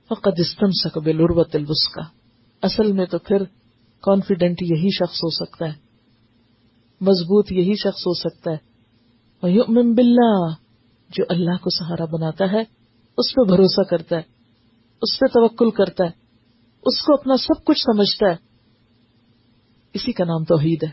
فقد 0.09 0.41
استم 0.41 0.71
سکبل 0.71 1.21
الوس 1.21 1.99
اصل 2.63 2.93
میں 2.93 3.07
تو 3.07 3.19
پھر 3.19 3.43
کانفیڈنٹ 4.03 4.63
یہی 4.63 4.91
شخص 4.91 5.17
ہو 5.17 5.31
سکتا 5.31 5.65
ہے۔ 5.67 5.75
مضبوط 7.01 7.53
یہی 7.53 7.75
شخص 7.75 8.01
ہو 8.01 8.15
سکتا 8.15 8.51
ہے۔ 8.51 8.57
وَيُؤْمِن 9.43 9.95
بِاللَّهِ۔ 9.95 10.55
جو 11.09 11.25
اللہ 11.29 11.57
کو 11.61 11.71
سہارا 11.71 12.05
بناتا 12.05 12.53
ہے، 12.53 12.61
اس 13.19 13.35
پہ 13.35 13.45
بھروسہ 13.45 13.83
کرتا 13.83 14.17
ہے، 14.17 14.23
اس 15.03 15.19
پہ 15.21 15.27
توکل 15.27 15.71
کرتا 15.71 16.05
ہے، 16.05 16.11
اس 16.83 17.03
کو 17.03 17.15
اپنا 17.15 17.37
سب 17.37 17.65
کچھ 17.65 17.79
سمجھتا 17.79 18.27
ہے۔ 18.29 18.52
اسی 19.95 20.13
کا 20.13 20.25
نام 20.25 20.45
توحید 20.45 20.85
ہے۔ 20.85 20.91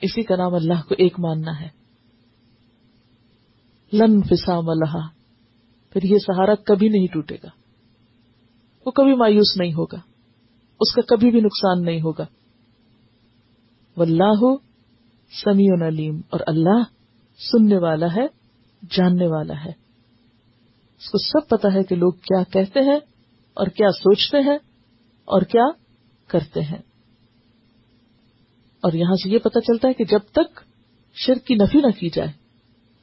اسی 0.00 0.22
کا 0.22 0.36
نام 0.36 0.54
اللہ 0.54 0.88
کو 0.88 0.94
ایک 0.98 1.20
ماننا 1.20 1.60
ہے۔ 1.60 1.68
لن 3.92 4.22
فسام 4.22 4.68
اللہ 4.68 5.08
پھر 5.90 6.02
یہ 6.02 6.18
سہارا 6.18 6.54
کبھی 6.54 6.88
نہیں 6.88 7.06
ٹوٹے 7.06 7.36
گا۔ 7.42 7.48
وہ 8.86 8.90
کبھی 8.90 9.14
مایوس 9.14 9.56
نہیں 9.56 9.72
ہوگا۔ 9.72 9.98
اس 10.80 10.94
کا 10.94 11.02
کبھی 11.02 11.30
بھی 11.30 11.40
نقصان 11.40 11.84
نہیں 11.84 12.00
ہوگا۔ 12.00 12.26
واللہ 13.96 14.54
سمیع 15.44 15.88
علیم۔ 15.88 16.20
اور 16.30 16.40
اللہ 16.46 16.82
سننے 17.52 17.78
والا 17.78 18.06
ہے، 18.06 18.26
جاننے 18.90 19.26
والا 19.26 19.54
ہے۔ 19.64 19.70
اس 20.98 21.10
کو 21.10 21.18
سب 21.18 21.48
پتا 21.48 21.68
ہے 21.74 21.82
کہ 21.82 21.96
لوگ 21.96 22.12
کیا 22.12 22.42
کہتے 22.42 22.80
ہیں 22.80 23.00
اور 23.54 23.66
کیا 23.66 23.88
سوچتے 23.90 24.36
ہیں 24.38 24.58
اور 25.24 25.42
کیا 25.42 25.64
کرتے 26.26 26.62
ہیں۔ 26.62 26.89
اور 28.80 28.92
یہاں 28.92 29.14
سے 29.14 29.30
یہ 29.30 29.38
پتا 29.38 29.60
چلتا 29.60 29.88
ہے 29.88 29.94
کہ 29.94 30.04
جب 30.04 30.18
تک 30.18 30.60
شرک 31.14 31.46
کی 31.46 31.54
نفی 31.54 31.78
نہ 31.78 31.90
کی 31.90 32.08
جائے، 32.08 32.28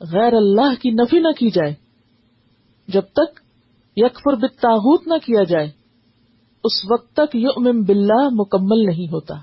غیر 0.02 0.34
اللہ 0.34 0.82
کی 0.82 0.90
نفی 0.90 1.20
نہ 1.20 1.32
کی 1.40 1.50
جائے، 1.50 1.74
جب 2.88 3.02
تک 3.02 3.40
یکفر 3.96 4.36
بالتاغوت 4.36 5.08
نہ 5.08 5.14
کیا 5.26 5.44
جائے، 5.44 5.68
اس 6.64 6.92
وقت 6.92 7.14
تک 7.14 7.36
یؤمن 7.36 7.84
باللہ 7.84 8.30
مکمل 8.32 8.86
نہیں 8.86 9.08
ہوتا۔ 9.08 9.34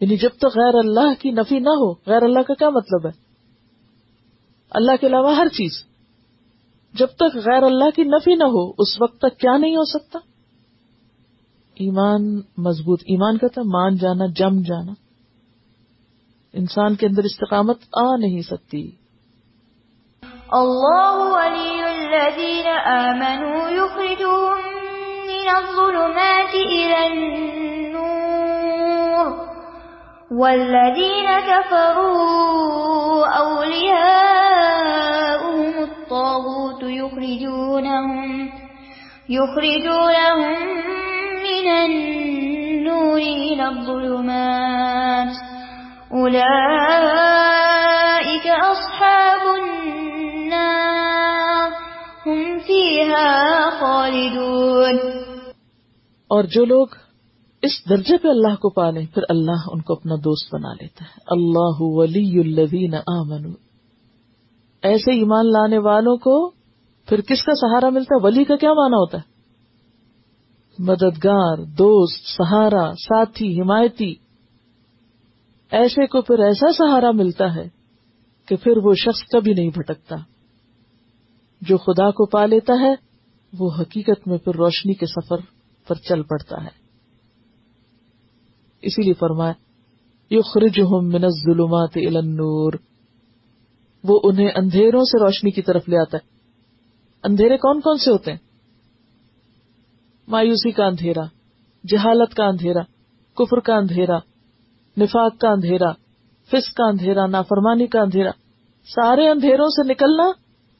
یعنی 0.00 0.16
جب 0.16 0.28
تک 0.28 0.44
غیر 0.44 0.74
اللہ 0.74 1.22
کی 1.22 1.30
نفی 1.30 1.58
نہ 1.58 1.68
ہو، 1.68 1.92
غیر 1.92 2.22
اللہ 2.22 2.42
کا 2.42 2.54
کیا 2.54 2.68
مطلب 2.70 3.06
ہے؟ 3.06 3.10
اللہ 4.70 4.92
کے 5.00 5.06
علاوہ 5.06 5.36
ہر 5.36 5.48
چیز۔ 5.48 5.84
جب 6.94 7.06
تک 7.06 7.34
غیر 7.34 7.62
اللہ 7.62 7.90
کی 7.90 8.02
نفی 8.02 8.34
نہ 8.34 8.44
ہو، 8.44 8.70
اس 8.70 9.02
وقت 9.02 9.18
تک 9.18 9.38
کیا 9.38 9.56
نہیں 9.56 9.76
ہو 9.76 9.84
سکتا؟ 9.84 10.18
ایمان 11.82 12.40
مضبوط، 12.58 13.00
ایمان 13.00 13.38
کا 13.38 13.48
تھا 13.48 13.62
مان 13.62 13.96
جانا، 13.96 14.26
جم 14.26 14.62
جانا۔ 14.62 14.92
انسان 16.52 16.94
کے 16.94 17.06
اندر 17.06 17.22
استقامت 17.24 17.78
آ 17.96 18.16
نہیں 18.16 18.42
سکتی۔ 18.42 18.90
اللہ 20.50 21.14
ولی 21.16 21.82
الذین 21.82 22.66
آمنوا 22.86 23.70
یخرجون 23.70 24.60
من 25.26 25.48
الظلمات 25.48 26.54
الى 26.54 26.94
النور۔ 26.94 28.42
والذین 30.30 31.26
کفروا 31.46 33.28
اولیاؤهم 33.36 34.00
الطاغوت 35.78 36.82
یخرجونهم 36.82 38.42
یخرجونهم 39.28 40.62
من 41.62 41.68
النور 41.68 43.18
إلى 43.18 43.64
الظلمات 43.68 45.34
أولئك 46.12 46.46
أصحاب 48.70 49.44
النار 49.54 50.80
هم 52.26 52.58
فيها 52.58 53.28
خالدون 53.80 54.98
اور 56.28 56.44
جو 56.44 56.64
لوگ 56.64 56.86
اس 57.62 57.88
درجے 57.88 58.18
پہ 58.18 58.28
اللہ 58.28 58.54
کو 58.54 58.70
پالے 58.70 59.06
پھر 59.14 59.22
اللہ 59.28 59.62
ان 59.66 59.80
کو 59.80 59.92
اپنا 59.92 60.14
دوست 60.14 60.54
بنا 60.54 60.72
لیتا 60.72 61.04
ہے۔ 61.04 61.20
اللہ 61.26 61.76
ولی 61.80 62.40
الذین 62.40 62.94
آمنوا۔ 62.94 63.54
ایسے 64.82 65.10
ایمان 65.10 65.46
لانے 65.46 65.78
والوں 65.78 66.16
کو 66.16 66.50
پھر 67.08 67.20
کس 67.20 67.42
کا 67.44 67.54
سہارا 67.54 67.88
ملتا 67.88 68.14
ہے؟ 68.14 68.26
ولی 68.26 68.44
کا 68.44 68.56
کیا 68.56 68.72
مانا 68.72 68.96
ہوتا 68.96 69.18
ہے؟ 69.18 69.31
مددگار، 70.82 71.64
دوست، 71.64 72.24
سہارا، 72.26 72.92
ساتھی، 72.92 73.60
حمایتی۔ 73.60 74.14
ایسے 75.70 76.06
کو 76.06 76.22
پھر 76.22 76.38
ایسا 76.38 76.72
سہارا 76.72 77.10
ملتا 77.10 77.54
ہے 77.54 77.68
کہ 78.46 78.56
پھر 78.56 78.72
وہ 78.76 78.94
شخص 78.94 79.28
کبھی 79.32 79.54
نہیں 79.54 79.70
بھٹکتا۔ 79.70 80.16
جو 81.60 81.78
خدا 81.78 82.10
کو 82.10 82.26
پا 82.26 82.46
لیتا 82.46 82.72
ہے، 82.80 82.94
وہ 83.58 83.70
حقیقت 83.78 84.28
میں 84.28 84.38
پھر 84.38 84.54
روشنی 84.54 84.94
کے 84.94 85.06
سفر 85.06 85.36
پر 85.88 85.94
چل 85.94 86.22
پڑتا 86.22 86.64
ہے۔ 86.64 86.82
اسی 88.82 89.02
لیے 89.02 89.12
فرمائے 89.12 89.54
یخرجہم 90.30 91.08
من 91.08 91.24
الظلمات 91.24 91.90
الى 91.94 92.16
النور۔ 92.16 92.72
وہ 94.04 94.20
انہیں 94.22 94.48
اندھیروں 94.54 95.04
سے 95.04 95.24
روشنی 95.24 95.50
کی 95.50 95.62
طرف 95.62 95.88
لے 95.88 95.96
آتا 95.98 96.16
ہے۔ 96.16 96.26
اندھیرے 97.24 97.56
کون 97.56 97.80
کون 97.80 97.96
سے 97.96 98.10
ہوتے 98.10 98.30
ہیں؟ 98.30 98.51
مایوسی 100.28 100.70
کا 100.70 100.86
اندھیرا، 100.86 101.22
جہالت 101.88 102.34
کا 102.34 102.44
اندھیرا، 102.44 102.80
کفر 103.34 103.60
کا 103.60 103.74
اندھیرا، 103.74 104.18
نفاق 104.96 105.38
کا 105.38 105.48
اندھیرا 105.48 105.92
فس 106.50 106.72
کا 106.72 106.88
اندھیرا، 106.88 107.26
نافرمانی 107.26 107.86
کا 107.86 108.00
اندھیرا۔ 108.00 108.30
سارے 108.84 109.28
اندھیروں 109.28 109.68
سے 109.68 109.92
نکلنا 109.92 110.32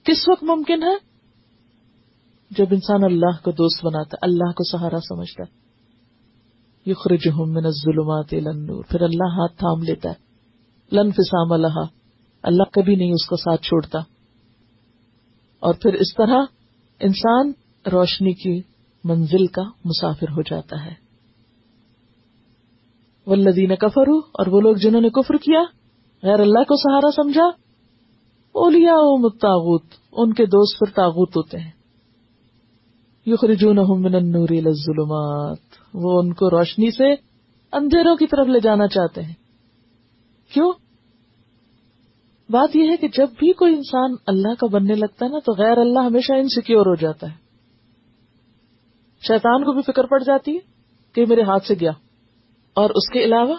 کس 0.04 0.28
وقت 0.28 0.42
ممکن 0.42 0.82
ہے؟ 0.82 1.12
جب 2.50 2.64
انسان 2.70 3.04
اللہ 3.04 3.44
کو 3.44 3.50
دوست 3.50 3.84
بناتا 3.84 4.14
ہے 4.14 4.18
اللہ 4.22 4.52
کو 4.52 4.64
سہارا 4.64 5.00
سمجھتا۔ 5.00 5.42
ہے 6.86 7.50
من 7.50 7.64
الظلمات 7.64 8.26
الى 8.32 8.46
النور۔ 8.46 8.84
پھر 8.88 9.00
اللہ 9.00 9.24
ہاتھ 9.24 9.58
تھام 9.58 9.82
لیتا 9.82 10.10
ہے۔ 10.10 10.14
لن 10.96 11.10
فسام 11.10 11.52
اللہ 11.52 11.80
اللہ 12.42 12.62
کبھی 12.62 12.94
نہیں 12.94 13.12
اس 13.12 13.26
کا 13.26 13.36
ساتھ 13.36 13.62
چھوڑتا۔ 13.62 13.98
اور 15.60 15.74
پھر 15.74 15.92
اس 15.92 16.14
طرح 16.14 16.44
انسان 17.00 17.52
روشنی 17.92 18.32
کی 18.32 18.71
منزل 19.04 19.46
کا 19.46 19.62
مسافر 19.84 20.30
ہو 20.30 20.42
جاتا 20.42 20.86
ہے۔ 20.86 20.94
ولدین 23.26 23.76
کفرو 23.76 24.18
اور 24.18 24.46
وہ 24.46 24.60
لوگ 24.60 24.74
جنہوں 24.74 25.00
نے 25.00 25.10
کفر 25.10 25.36
کیا، 25.36 25.62
غیر 26.22 26.40
اللہ 26.40 26.58
کو 26.58 26.76
سہارا 26.76 27.22
سمجھا 27.22 27.44
اولیا 28.52 28.94
متاغت 28.94 29.84
ان 30.12 30.32
کے 30.32 30.46
دوست 30.46 30.78
پر 30.80 30.86
تاغت 30.86 31.36
ہوتے 31.36 31.58
ہیں۔ 31.58 31.70
من 33.26 34.14
النور 34.14 34.48
الى 34.50 34.58
الظلمات، 34.58 35.58
وہ 35.94 36.18
ان 36.18 36.32
کو 36.32 36.50
روشنی 36.50 36.90
سے 36.90 37.12
اندھیروں 37.72 38.16
کی 38.16 38.26
طرف 38.26 38.46
لے 38.46 38.60
جانا 38.60 38.88
چاہتے 38.88 39.22
ہیں۔ 39.22 39.34
کیوں؟ 40.54 40.72
بات 42.50 42.76
یہ 42.76 42.90
ہے 42.90 42.96
کہ 42.96 43.08
جب 43.08 43.26
بھی 43.38 43.52
کوئی 43.52 43.74
انسان 43.74 44.14
اللہ 44.26 44.54
کا 44.60 44.66
بننے 44.66 44.94
لگتا 44.94 45.26
ہے 45.26 45.30
نا، 45.30 45.38
تو 45.38 45.52
غیر 45.52 45.78
اللہ 45.78 45.98
ہمیشہ 45.98 46.32
انسیکیور 46.32 46.86
ہو 46.86 46.94
جاتا 46.94 47.30
ہے۔ 47.30 47.41
شیطان 49.28 49.64
کو 49.64 49.72
بھی 49.72 49.82
فکر 49.82 50.04
پڑ 50.04 50.22
جاتی 50.22 50.54
ہے 50.54 50.58
کہ 51.12 51.26
میرے 51.26 51.42
ہاتھ 51.42 51.66
سے 51.66 51.74
گیا۔ 51.80 51.90
اور 52.74 52.90
اس 52.90 53.12
کے 53.12 53.24
علاوہ 53.24 53.56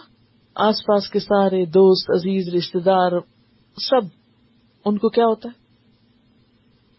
آس 0.56 0.86
پاس 0.86 1.10
کے 1.10 1.20
سارے 1.20 1.66
دوست، 1.66 2.12
عزیز 2.12 2.54
رشتے 2.54 2.80
دار، 2.80 3.12
سب، 3.78 4.06
ان 4.86 4.98
کو 4.98 5.10
کیا 5.10 5.26
ہوتا 5.26 5.50
ہے؟ 5.50 5.64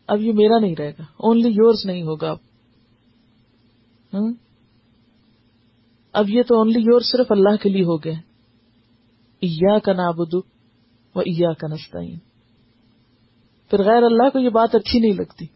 اب 0.06 0.20
یہ 0.20 0.32
میرا 0.32 0.58
نہیں 0.58 0.74
رہے 0.78 0.90
گا 0.90 1.02
اونلی 1.16 1.48
یورس 1.48 1.86
نہیں 1.86 2.02
ہوگا۔ 2.02 2.30
اب 2.30 2.36
اب 6.12 6.30
یہ 6.30 6.42
تو 6.42 6.56
اونلی 6.56 6.78
یور 6.78 7.00
صرف 7.00 7.32
اللہ 7.32 7.56
کے 7.62 7.68
لیے 7.68 7.82
ہو 7.82 7.96
گئے۔ 7.96 8.14
کا 9.78 9.92
نابدو 9.92 10.38
و 11.14 11.18
ایا 11.18 11.52
کا 11.52 11.66
نستعین 11.66 12.18
پھر 13.70 13.82
غیر 13.82 14.02
اللہ 14.02 14.28
کو 14.32 14.38
یہ 14.38 14.48
بات 14.48 14.74
اچھی 14.74 14.98
نہیں 14.98 15.12
لگتی، 15.12 15.46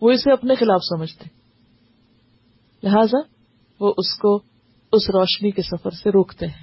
وہ 0.00 0.10
اسے 0.10 0.32
اپنے 0.32 0.54
خلاف 0.54 0.80
سمجھتے۔ 0.82 1.43
لہذا 2.84 3.18
وہ 3.80 3.94
اس 3.96 4.18
کو 4.18 4.36
اس 4.92 5.10
روشنی 5.10 5.50
کے 5.50 5.62
سفر 5.62 5.90
سے 5.90 6.10
روکتے 6.10 6.46
ہیں۔ 6.46 6.62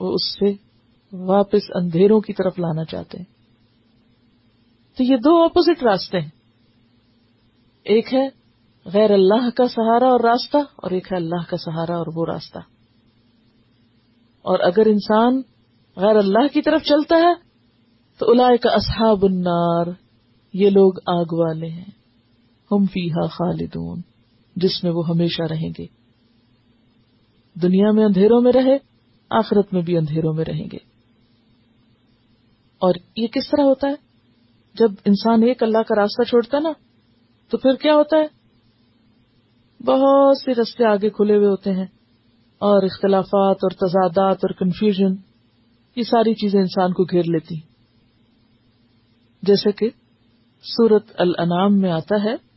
وہ 0.00 0.12
اس 0.12 0.34
سے 0.34 0.52
واپس 1.12 1.62
اندھیروں 1.74 2.20
کی 2.20 2.32
طرف 2.32 2.58
لانا 2.58 2.84
چاہتے 2.84 3.18
ہیں۔ 3.18 3.24
تو 4.96 5.02
یہ 5.02 5.16
دو 5.16 5.42
اپوزٹ 5.42 5.82
راستے 5.82 6.20
ہیں۔ 6.20 6.28
ایک 7.82 8.14
ہے 8.14 8.28
غیر 8.84 9.10
اللہ 9.10 9.50
کا 9.50 9.68
سہارا 9.68 10.06
اور 10.06 10.20
راستہ 10.20 10.56
اور 10.56 10.90
ایک 10.90 11.12
ہے 11.12 11.16
اللہ 11.16 11.50
کا 11.50 11.56
سہارا 11.56 11.96
اور 11.96 12.06
وہ 12.14 12.26
راستہ۔ 12.26 12.58
اور 14.42 14.58
اگر 14.58 14.86
انسان 14.86 15.42
غیر 15.96 16.16
اللہ 16.16 16.48
کی 16.52 16.62
طرف 16.62 16.82
چلتا 16.82 17.16
ہے، 17.16 17.34
تو 18.18 18.30
الا 18.30 18.56
کا 18.56 18.70
اصحاب 18.70 19.24
النار، 19.24 19.86
یہ 20.52 20.70
لوگ 20.70 20.92
آگ 21.06 21.32
والے 21.32 21.68
ہیں۔ 21.68 21.90
ہم 22.72 22.84
فیحا 22.86 23.26
خالدون۔ 23.26 24.13
جس 24.56 24.84
میں 24.84 24.92
وہ 24.92 25.08
ہمیشہ 25.08 25.42
رہیں 25.42 25.70
گے۔ 25.78 25.86
دنیا 27.62 27.90
میں 27.90 28.04
اندھیروں 28.04 28.40
میں 28.40 28.52
رہے، 28.52 28.78
آخرت 29.30 29.72
میں 29.72 29.82
بھی 29.82 29.96
اندھیروں 29.96 30.34
میں 30.34 30.44
رہیں 30.44 30.66
گے۔ 30.72 30.78
اور 32.78 32.94
یہ 33.16 33.26
کس 33.26 33.50
طرح 33.50 33.62
ہوتا 33.62 33.88
ہے؟ 33.88 33.94
جب 34.74 34.90
انسان 35.04 35.42
ایک 35.42 35.62
اللہ 35.62 35.78
کا 35.78 36.00
راستہ 36.00 36.22
چھوڑتا 36.22 36.58
نا، 36.58 36.72
تو 37.48 37.58
پھر 37.58 37.74
کیا 37.74 37.94
ہوتا 37.94 38.16
ہے؟ 38.16 38.44
بہت 39.84 40.38
سے 40.38 40.52
رستے 40.52 40.84
آگے 40.84 41.10
کھلے 41.10 41.36
ہوئے 41.36 41.46
ہوتے 41.46 41.70
ہیں 41.70 41.86
اور 42.58 42.82
اختلافات 42.82 43.56
اور 43.62 43.70
تضادات 43.70 44.36
اور 44.36 44.50
کنفیوژن 44.50 45.14
یہ 45.96 46.02
ساری 46.02 46.34
چیزیں 46.34 46.60
انسان 46.60 46.92
کو 46.92 47.04
گھیر 47.04 47.22
لیتی۔ 47.22 47.56
جیسے 49.42 49.72
کہ 49.72 49.90
سورت 50.62 51.04
الانعام 51.14 51.80
میں 51.80 51.92
آتا 51.92 52.24
ہے 52.24 52.53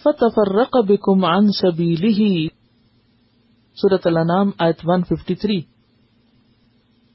فَتَفَرَّقَ 0.03 0.79
بِكُمْ 0.81 1.25
عَنْ 1.25 1.49
سَبِيلِهِ 1.61 2.47
سورة 3.81 3.97
الانام 4.05 4.49
آیت 4.57 4.85
153 4.89 5.61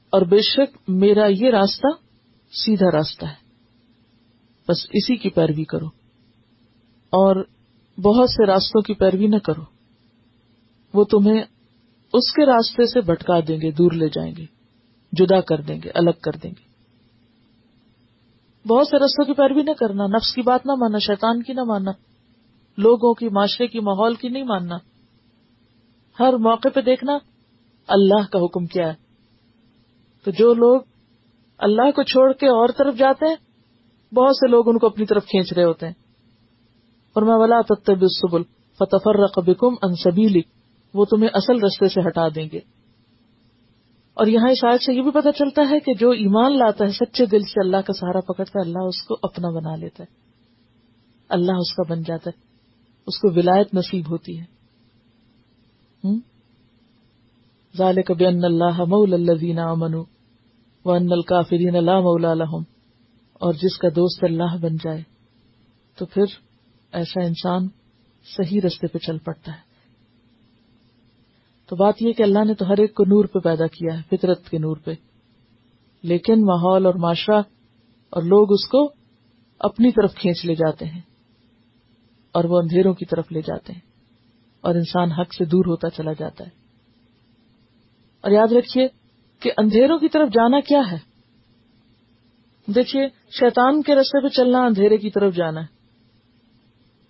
اور 0.09 0.21
بے 0.21 0.37
شک 0.37 0.77
میرا 0.87 1.25
یہ 1.25 1.49
راستہ 1.49 1.87
سیدھا 2.51 2.97
راستہ 2.97 3.25
ہے۔ 3.25 3.41
بس 4.69 4.85
اسی 4.93 5.15
کی 5.17 5.29
پیروی 5.29 5.63
کرو۔ 5.63 5.85
اور 7.09 7.35
بہت 8.01 8.29
سے 8.29 8.45
راستوں 8.45 8.81
کی 8.81 8.93
پیروی 8.93 9.27
نہ 9.27 9.35
کرو۔ 9.35 9.61
وہ 10.93 11.03
تمہیں 11.03 11.41
اس 12.13 12.31
کے 12.31 12.45
راستے 12.45 12.85
سے 12.85 13.01
بھٹکا 13.01 13.39
دیں 13.47 13.61
گے، 13.61 13.71
دور 13.71 13.91
لے 13.91 14.07
جائیں 14.07 14.35
گے۔ 14.37 14.60
جدا 15.11 15.41
کر 15.41 15.61
دیں 15.61 15.79
گے، 15.83 15.91
الگ 15.93 16.09
کر 16.21 16.31
دیں 16.31 16.51
گے۔ 16.51 16.71
بہت 18.67 18.87
سے 18.87 18.97
رستوں 18.97 19.25
کی 19.25 19.33
پیروی 19.33 19.63
نہ 19.63 19.71
کرنا، 19.79 20.07
نفس 20.07 20.35
کی 20.35 20.41
بات 20.41 20.65
نہ 20.65 20.71
ماننا، 20.71 20.97
شیطان 20.97 21.43
کی 21.43 21.53
نہ 21.53 21.61
ماننا، 21.63 21.91
لوگوں 22.77 23.13
کی، 23.13 23.29
معاشرے 23.29 23.67
کی، 23.67 23.79
ماحول 23.79 24.15
کی 24.15 24.29
نہیں 24.29 24.43
ماننا۔ 24.43 24.75
ہر 26.19 26.33
موقع 26.33 26.67
پہ 26.69 26.81
دیکھنا، 26.81 27.17
اللہ 27.87 28.31
کا 28.31 28.39
حکم 28.39 28.65
کیا 28.65 28.87
ہے۔ 28.87 28.93
تو 30.23 30.31
جو 30.31 30.53
لوگ 30.53 30.81
اللہ 31.57 31.91
کو 31.91 32.03
چھوڑ 32.03 32.33
کے 32.33 32.47
اور 32.47 32.69
طرف 32.77 32.95
جاتے 32.95 33.25
ہیں، 33.25 33.35
بہت 34.13 34.35
سے 34.35 34.47
لوگ 34.47 34.69
ان 34.69 34.77
کو 34.77 34.87
اپنی 34.87 35.05
طرف 35.05 35.25
کھینچ 35.25 35.53
رہے 35.53 35.63
ہوتے 35.63 35.85
ہیں۔ 35.85 35.93
اور 37.13 37.23
میں 37.23 37.35
ولا 37.35 37.61
تب 37.61 38.07
سبل 38.07 38.43
فتفر 38.79 39.19
رقبکم 39.19 39.75
انصبیلی 39.81 40.41
وہ 40.93 41.05
تمہیں 41.05 41.29
اصل 41.33 41.63
رستے 41.63 41.87
سے 41.87 42.07
ہٹا 42.07 42.27
دیں 42.35 42.49
گے۔ 42.53 42.59
اور 44.13 44.27
یہاں 44.27 44.49
اس 44.49 44.63
آیت 44.63 44.81
سے 44.81 44.93
یہ 44.93 45.01
بھی 45.01 45.11
پتہ 45.11 45.29
چلتا 45.37 45.61
ہے 45.69 45.79
کہ 45.79 45.93
جو 45.93 46.09
ایمان 46.09 46.57
لاتا 46.57 46.85
ہے، 46.85 46.89
سچے 46.89 47.25
دل 47.25 47.41
سے 47.41 47.65
اللہ 47.65 47.77
کا 47.77 47.93
سہارا 47.93 48.19
پکڑتا 48.21 48.59
ہے 48.59 48.61
اللہ 48.61 48.83
اس 48.87 49.03
کو 49.03 49.15
اپنا 49.23 49.49
بنا 49.49 49.75
لیتا 49.75 50.03
ہے۔ 50.03 50.15
اللہ 51.29 51.51
اس 51.51 51.73
کا 51.73 51.83
بن 51.89 52.03
جاتا 52.03 52.29
ہے۔ 52.29 52.41
اس 53.07 53.17
کو 53.17 53.27
ولایت 53.35 53.73
نصیب 53.73 54.11
ہوتی 54.11 54.39
ہے۔ 54.39 54.61
ذالک 57.77 58.11
بان 58.11 58.43
اللہ 58.43 58.83
مول 58.83 59.13
الذین 59.13 59.59
آمنوا 59.59 60.03
وان 60.85 61.11
الکافرین 61.11 61.85
لا 61.85 61.99
مولا 61.99 62.33
لهم۔ 62.33 62.63
اور 63.33 63.53
جس 63.53 63.77
کا 63.77 63.87
دوست 63.89 64.23
اللہ 64.23 64.57
بن 64.57 64.75
جائے، 64.75 65.01
تو 65.95 66.05
پھر 66.05 66.23
ایسا 66.91 67.23
انسان 67.23 67.67
صحیح 68.37 68.61
رستے 68.67 68.87
پہ 68.87 68.97
چل 68.97 69.17
پڑتا 69.17 69.51
ہے۔ 69.51 69.70
تو 71.71 71.77
بات 71.77 72.01
یہ 72.01 72.13
کہ 72.13 72.23
اللہ 72.23 72.43
نے 72.43 72.53
تو 72.53 72.65
ہر 72.65 72.79
ایک 72.79 72.93
کو 72.93 73.03
نور 73.03 73.25
پہ 73.25 73.39
پیدا 73.39 73.67
کیا 73.67 73.97
ہے، 73.97 74.17
فطرت 74.17 74.49
کے 74.49 74.57
نور 74.57 74.77
پہ۔ 74.77 74.91
لیکن 76.03 76.45
ماحول 76.45 76.85
اور 76.85 76.93
معاشرہ 76.93 77.41
اور 78.09 78.23
لوگ 78.23 78.51
اس 78.51 78.67
کو 78.67 78.93
اپنی 79.59 79.91
طرف 79.91 80.15
کھینچ 80.15 80.45
لے 80.45 80.55
جاتے 80.55 80.85
ہیں 80.85 81.01
اور 82.31 82.43
وہ 82.43 82.57
اندھیروں 82.57 82.93
کی 82.93 83.05
طرف 83.05 83.31
لے 83.31 83.41
جاتے 83.41 83.73
ہیں 83.73 83.79
اور 84.61 84.75
انسان 84.75 85.11
حق 85.11 85.33
سے 85.33 85.45
دور 85.45 85.65
ہوتا 85.65 85.89
چلا 85.89 86.13
جاتا 86.13 86.43
ہے۔ 86.43 86.49
اور 88.21 88.31
یاد 88.31 88.51
رکھیے 88.51 88.87
کہ 89.39 89.51
اندھیروں 89.57 89.97
کی 89.97 90.09
طرف 90.09 90.27
جانا 90.27 90.59
کیا 90.59 90.81
ہے۔ 90.91 90.97
دیکھیے، 92.71 93.07
شیطان 93.39 93.81
کے 93.81 93.95
رستے 93.95 94.23
پہ 94.23 94.27
چلنا 94.27 94.65
اندھیرے 94.65 94.97
کی 94.97 95.09
طرف 95.09 95.35
جانا 95.35 95.61
ہے۔ 95.61 95.67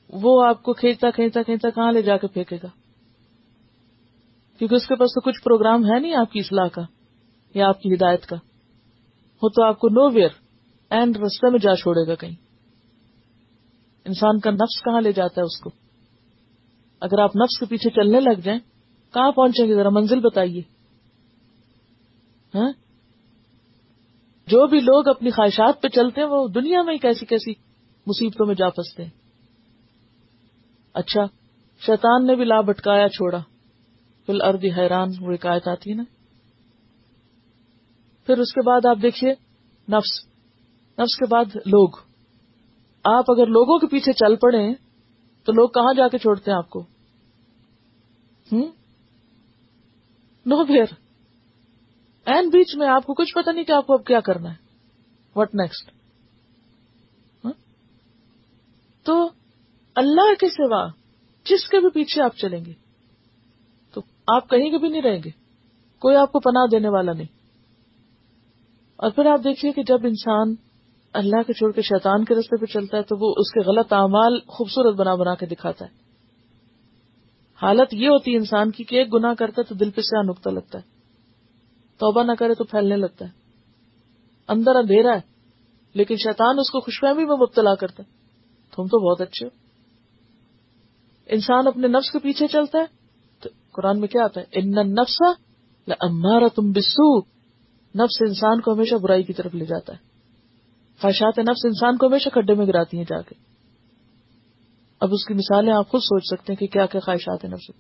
وہ 0.10 0.45
آپ 0.45 0.63
کو 0.63 0.74
کھینچتا 0.74 1.12
کھینچتا 1.12 1.43
کھینچتا 1.43 1.69
کہاں 1.69 1.91
لے 1.91 2.02
جا 2.02 2.17
کے 2.17 2.28
پھینکے 2.28 2.56
گا؟ 2.56 2.81
کیونکہ 4.58 4.76
اس 4.76 4.88
کے 4.88 4.96
پاس 4.96 5.10
تو 5.10 5.22
کچھ 5.22 5.44
پروگرام 5.44 5.86
ہے 5.86 6.00
نہیں 6.00 6.16
آپ 6.16 6.32
کی 6.32 6.40
اصلاح 6.40 6.68
کا 6.68 6.82
یا 7.54 7.68
آپ 7.68 7.82
کی 7.82 7.94
ہدایت 7.94 8.26
کا۔ 8.26 8.36
وہ 9.42 9.50
تو 9.50 9.64
آپ 9.64 9.80
کو 9.80 9.90
نو 9.90 10.10
ویئر 10.10 10.30
اینڈ 10.90 11.18
رستے 11.18 11.50
میں 11.50 11.60
جا 11.60 11.76
چھوڑے 11.76 12.08
گا 12.08 12.16
کہیں۔ 12.16 12.36
انسان 14.06 14.40
کا 14.40 14.52
نفس 14.52 14.84
کہاں 14.84 15.02
لے 15.02 15.12
جاتا 15.12 15.42
ہے 15.42 15.46
اس 15.46 15.60
کو؟ 15.60 15.70
اگر 17.00 17.20
آپ 17.20 17.36
نفس 17.36 17.60
کے 17.60 17.66
پیچھے 17.66 17.90
چلنے 17.90 18.20
لگ 18.20 18.40
جائیں، 18.44 18.60
کہاں 19.14 19.32
پہنچیں 19.32 19.68
گے؟ 19.68 19.76
ذرا 19.76 19.90
منزل 19.90 20.20
بتائیے۔ 20.20 20.62
ہاں؟ 22.56 22.72
جو 24.48 24.68
بھی 24.68 24.80
لوگ 24.80 25.08
اپنی 25.08 25.30
خواہشات 25.30 25.82
پہ 25.82 25.88
چلتے 25.88 26.22
ہیں، 26.22 26.28
وہ 26.28 26.48
دنیا 26.48 26.82
میں 26.82 26.94
ہی 26.94 26.98
کیسی 26.98 27.26
کیسی 27.26 27.52
مصیبتوں 28.08 28.46
میں 28.46 28.56
جا 28.56 28.70
پستے 28.70 29.04
ہیں۔ 29.04 29.12
اچھا 30.94 31.26
شیطان 31.86 32.28
نے 32.28 32.36
بھی 32.36 32.44
لا 32.44 32.62
بٹکایا 32.62 33.10
چھوڑا۔ 33.10 33.38
فل 34.26 34.42
اردی 34.42 34.72
حیران 34.72 35.10
وہ 35.22 35.48
آیت 35.48 35.68
آتی 35.68 35.90
ہے 35.90 35.96
نا۔ 35.96 36.04
پھر 38.26 38.38
اس 38.38 38.54
کے 38.54 38.62
بعد 38.66 38.86
آپ 38.86 38.98
دیکھیے، 39.02 39.32
نفس۔ 39.92 40.26
نفس 41.00 41.18
کے 41.18 41.26
بعد 41.26 41.56
لوگ۔ 41.56 41.90
آپ 43.04 43.32
اگر 43.32 43.46
لوگوں 43.46 43.80
کے 43.80 43.88
پیچھے 43.88 44.14
چل 44.14 44.36
پڑے 44.36 44.74
تو 45.44 45.52
لوگ 45.52 45.70
کہاں 45.70 45.94
جا 45.94 46.08
کے 46.08 46.18
چھوڑتے 46.18 46.52
ہیں 46.52 46.58
آپ 46.58 46.70
کو؟ 46.70 46.84
نو 50.46 50.66
پھر 50.66 50.84
این 52.26 52.50
بیچ 52.50 52.76
میں 52.76 52.88
آپ 52.88 53.06
کو 53.06 53.14
کچھ 53.14 53.34
پتا 53.36 53.52
نہیں 53.52 53.64
کہ 53.64 53.72
آپ 53.72 53.88
کو 53.88 53.94
اب 53.94 54.06
کیا 54.06 54.20
کرنا 54.20 54.50
ہے۔ 54.50 54.56
وٹ 55.36 55.56
نیکسٹ 55.56 55.92
ہاں؟ 57.46 57.52
تو 59.04 59.30
اللہ 59.96 60.34
کے 60.40 60.50
سوا 60.50 60.88
جس 61.46 61.70
کے 61.70 61.80
بھی 61.80 61.90
پیچھے 61.90 62.24
آپ 62.24 62.38
چلیں 62.38 62.66
گے۔ 62.66 62.74
آپ 64.36 64.50
کہیں 64.50 64.70
کے 64.70 64.78
بھی 64.78 64.89
نہیں 64.89 65.02
رہیں 65.02 65.24
گے۔ 65.26 65.30
کوئی 66.00 66.15
آپ 66.15 66.32
کو 66.32 66.39
پناہ 66.39 66.67
دینے 66.72 66.89
والا 66.89 67.13
نہیں۔ 67.13 67.28
اور 68.96 69.12
پھر 69.12 69.26
آپ 69.26 69.39
دیکھیے 69.44 69.72
کہ 69.72 69.84
جب 69.84 70.00
انسان 70.04 70.56
اللہ 71.13 71.41
کے 71.48 71.54
چھوڑ 71.54 71.72
کے 71.72 71.82
شیطان 71.82 72.26
کے 72.26 72.36
رستے 72.36 72.58
پہ 72.58 72.65
چلتا 72.65 72.98
ہے 72.98 73.04
تو 73.04 73.15
وہ 73.17 73.34
اس 73.38 73.52
کے 73.52 73.60
غلط 73.60 73.94
اعمال 73.94 74.39
خوبصورت 74.48 74.96
بنا 74.96 75.15
بنا 75.15 75.36
کے 75.36 75.46
دکھاتا 75.46 75.86
ہے۔ 75.86 75.89
حالت 77.62 77.94
یہ 77.94 78.10
ہوتی 78.10 78.32
ہے 78.32 78.38
انسان 78.38 78.72
کی 78.72 78.84
کہ 78.84 78.96
ایک 78.96 79.13
گنا 79.13 79.34
کرتا 79.34 79.62
ہے 79.62 79.70
تو 79.70 79.76
دل 79.76 79.89
پہ 79.89 80.02
سے 80.02 80.30
نکتا 80.30 80.52
لگتا 80.52 80.78
ہے۔ 80.78 80.84
توبہ 81.98 82.24
نہ 82.24 82.32
کرے 82.39 82.54
تو 82.54 82.63
پھیلنے 82.63 82.96
لگتا 82.96 83.26
ہے۔ 83.26 83.30
اندر 84.48 84.76
اندھیرا 84.76 85.15
ہے، 85.15 85.22
لیکن 85.94 86.15
شیطان 86.15 86.60
اس 86.60 86.72
کو 86.72 86.80
خوشفہمی 86.80 87.26
میں 87.26 87.36
مبتلا 87.36 87.76
کرتا 87.76 88.04
ہے۔ 88.04 88.12
تم 88.76 88.86
تو 88.86 89.10
بہت 89.10 89.22
اچھے 89.22 89.46
ہو۔ 89.46 89.50
انسان 91.26 91.67
اپنے 91.67 91.88
نفس 91.88 92.12
کے 92.12 92.20
پیچھے 92.20 92.48
چلتا 92.48 92.80
ہے 92.80 93.01
قرآن 93.74 94.00
میں 94.00 94.08
کیا 94.08 94.24
آتا 94.24 94.42
ہے؟ 94.42 94.46
ان 94.52 94.72
نفسا 94.72 95.52
امارا 95.88 96.48
تم 96.56 96.72
بسو 96.72 97.20
نفس 97.96 98.22
انسان 98.22 98.62
کو 98.62 98.74
ہمیشہ 98.74 98.96
برائی 98.96 99.24
کی 99.24 99.34
طرف 99.34 99.56
لے 99.56 99.66
جاتا 99.66 99.94
ہے۔ 99.94 99.98
خواہشات 101.02 101.40
نفس 101.40 101.66
انسان 101.66 101.98
کو 101.98 102.08
ہمیشہ 102.08 102.30
کھڈے 102.30 102.54
میں 102.54 102.66
گراتی 102.66 102.98
ہیں 102.98 103.04
جا 103.04 103.22
کے۔ 103.22 103.36
اب 105.00 105.10
اس 105.12 105.26
کی 105.26 105.34
مثالیں 105.34 105.74
آپ 105.74 105.90
خود 105.90 106.02
سوچ 106.02 106.24
سکتے 106.26 106.54
ہیں 106.54 106.58
کہ 106.58 106.68
کیا 106.68 106.86
کیا 106.86 107.02
خواہشات 107.06 107.46
نفس 107.46 107.72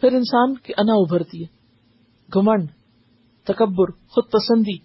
پھر 0.00 0.12
انسان 0.12 0.54
کی 0.54 0.72
انا 0.76 0.92
ابھرتی 0.92 1.44
ہے۔ 1.44 1.46
گھمنڈ، 2.34 2.68
تکبر، 3.44 3.90
خود 3.90 4.24
پسندی۔ 4.32 4.78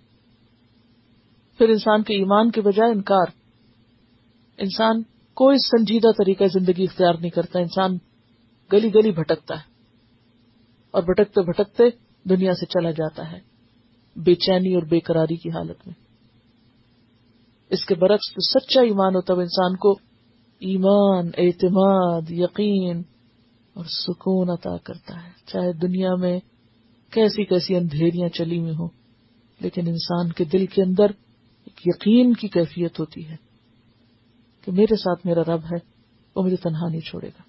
پھر 1.58 1.69
انسان 1.69 2.04
کے 2.04 2.13
ایمان 2.13 2.52
کے 2.52 2.62
بجائے 2.62 2.91
انکار۔ 2.91 3.26
انسان 4.58 5.04
کوئی 5.34 5.58
سنجیدہ 5.58 6.08
طریقہ 6.17 6.43
زندگی 6.43 6.84
اختیار 6.84 7.13
نہیں 7.13 7.30
کرتا۔ 7.30 7.60
انسان 7.60 7.97
گلی 8.73 8.93
گلی 8.93 9.12
بھٹکتا 9.12 9.56
ہے 9.56 9.65
اور 10.91 11.03
بھٹکتے 11.03 11.41
بھٹکتے 11.41 11.84
دنیا 12.30 12.53
سے 12.53 12.65
چلا 12.65 12.91
جاتا 12.91 13.32
ہے 13.32 13.39
بے 14.15 14.36
چینی 14.36 14.73
اور 14.73 14.84
بے 14.84 14.99
قراری 14.99 15.36
کی 15.36 15.49
حالت 15.49 15.88
میں۔ 15.88 15.95
اس 17.69 17.86
کے 17.86 17.95
برعکس 17.95 18.34
تو 18.34 18.41
سچا 18.41 18.82
ایمان 18.82 19.15
ہوتا 19.15 19.34
ہے 19.34 19.39
انسان 19.39 19.75
کو 19.75 19.91
ایمان، 20.62 21.30
اعتماد، 21.38 22.21
یقین 22.30 23.01
اور 23.73 23.86
سکون 23.86 24.49
عطا 24.49 24.77
کرتا 24.77 25.23
ہے۔ 25.23 25.32
چاہے 25.45 25.73
دنیا 25.73 26.15
میں 26.15 26.39
کیسی 27.12 27.45
کیسی 27.45 27.75
اندھیریاں 27.75 28.30
چلی 28.30 28.60
ہوئی 28.60 28.75
ہوں، 28.75 28.89
لیکن 29.60 29.88
انسان 29.88 30.32
کے 30.32 30.43
دل 30.43 30.65
کے 30.65 30.82
اندر 30.84 31.12
ایک 31.65 31.88
یقین 31.88 32.34
کی 32.34 32.47
کیفیت 32.47 32.99
ہوتی 32.99 33.27
ہے 33.27 33.36
کہ 34.62 34.71
میرے 34.71 34.95
ساتھ 34.95 35.25
میرا 35.25 35.41
رب 35.41 35.63
ہے، 35.63 35.77
وہ 36.36 36.43
مجھے 36.43 36.56
تنہا 36.56 36.89
نہیں 36.89 37.01
چھوڑے 37.01 37.27
گا۔ 37.27 37.46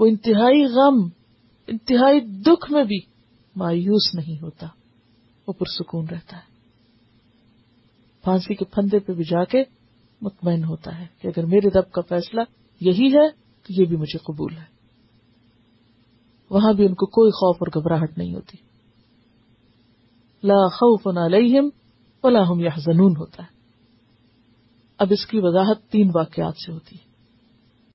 وہ 0.00 0.06
انتہائی 0.06 0.64
غم، 0.64 1.08
انتہائی 1.66 2.20
دکھ 2.20 2.72
میں 2.72 2.84
بھی 2.84 3.00
مایوس 3.56 4.14
نہیں 4.14 4.42
ہوتا، 4.42 4.66
وہ 5.48 5.52
پرسکون 5.52 6.06
رہتا 6.10 6.36
ہے۔ 6.36 6.50
پھانسی 8.24 8.54
کے 8.54 8.64
پھندے 8.64 8.98
پہ 8.98 9.12
بھی 9.12 9.24
جا 9.24 9.44
کے 9.44 9.64
مطمئن 10.20 10.64
ہوتا 10.64 10.98
ہے 10.98 11.06
کہ 11.18 11.28
اگر 11.28 11.46
میرے 11.46 11.68
رب 11.68 11.92
کا 11.92 12.00
فیصلہ 12.00 12.40
یہی 12.80 13.06
ہے 13.06 13.30
تو 13.30 13.82
یہ 13.82 13.84
بھی 13.84 13.96
مجھے 13.96 14.18
قبول 14.18 14.56
ہے۔ 14.56 14.64
وہاں 16.50 16.72
بھی 16.72 16.86
ان 16.86 16.94
کو 16.94 17.06
کوئی 17.06 17.30
خوف 17.30 17.56
اور 17.60 17.80
گھبراہٹ 17.80 18.18
نہیں 18.18 18.34
ہوتی۔ 18.34 18.56
لا 20.44 20.68
خوف 20.68 21.06
علیہم 21.06 21.68
ولا 22.22 22.42
هم 22.54 22.60
يحزنون 22.60 23.16
ہوتا 23.16 23.42
ہے۔ 23.42 23.48
اب 24.98 25.06
اس 25.10 25.26
کی 25.26 25.38
وضاحت 25.40 25.90
تین 25.90 26.10
واقعات 26.14 26.54
سے 26.66 26.72
ہوتی 26.72 26.96
ہے۔ 26.96 27.09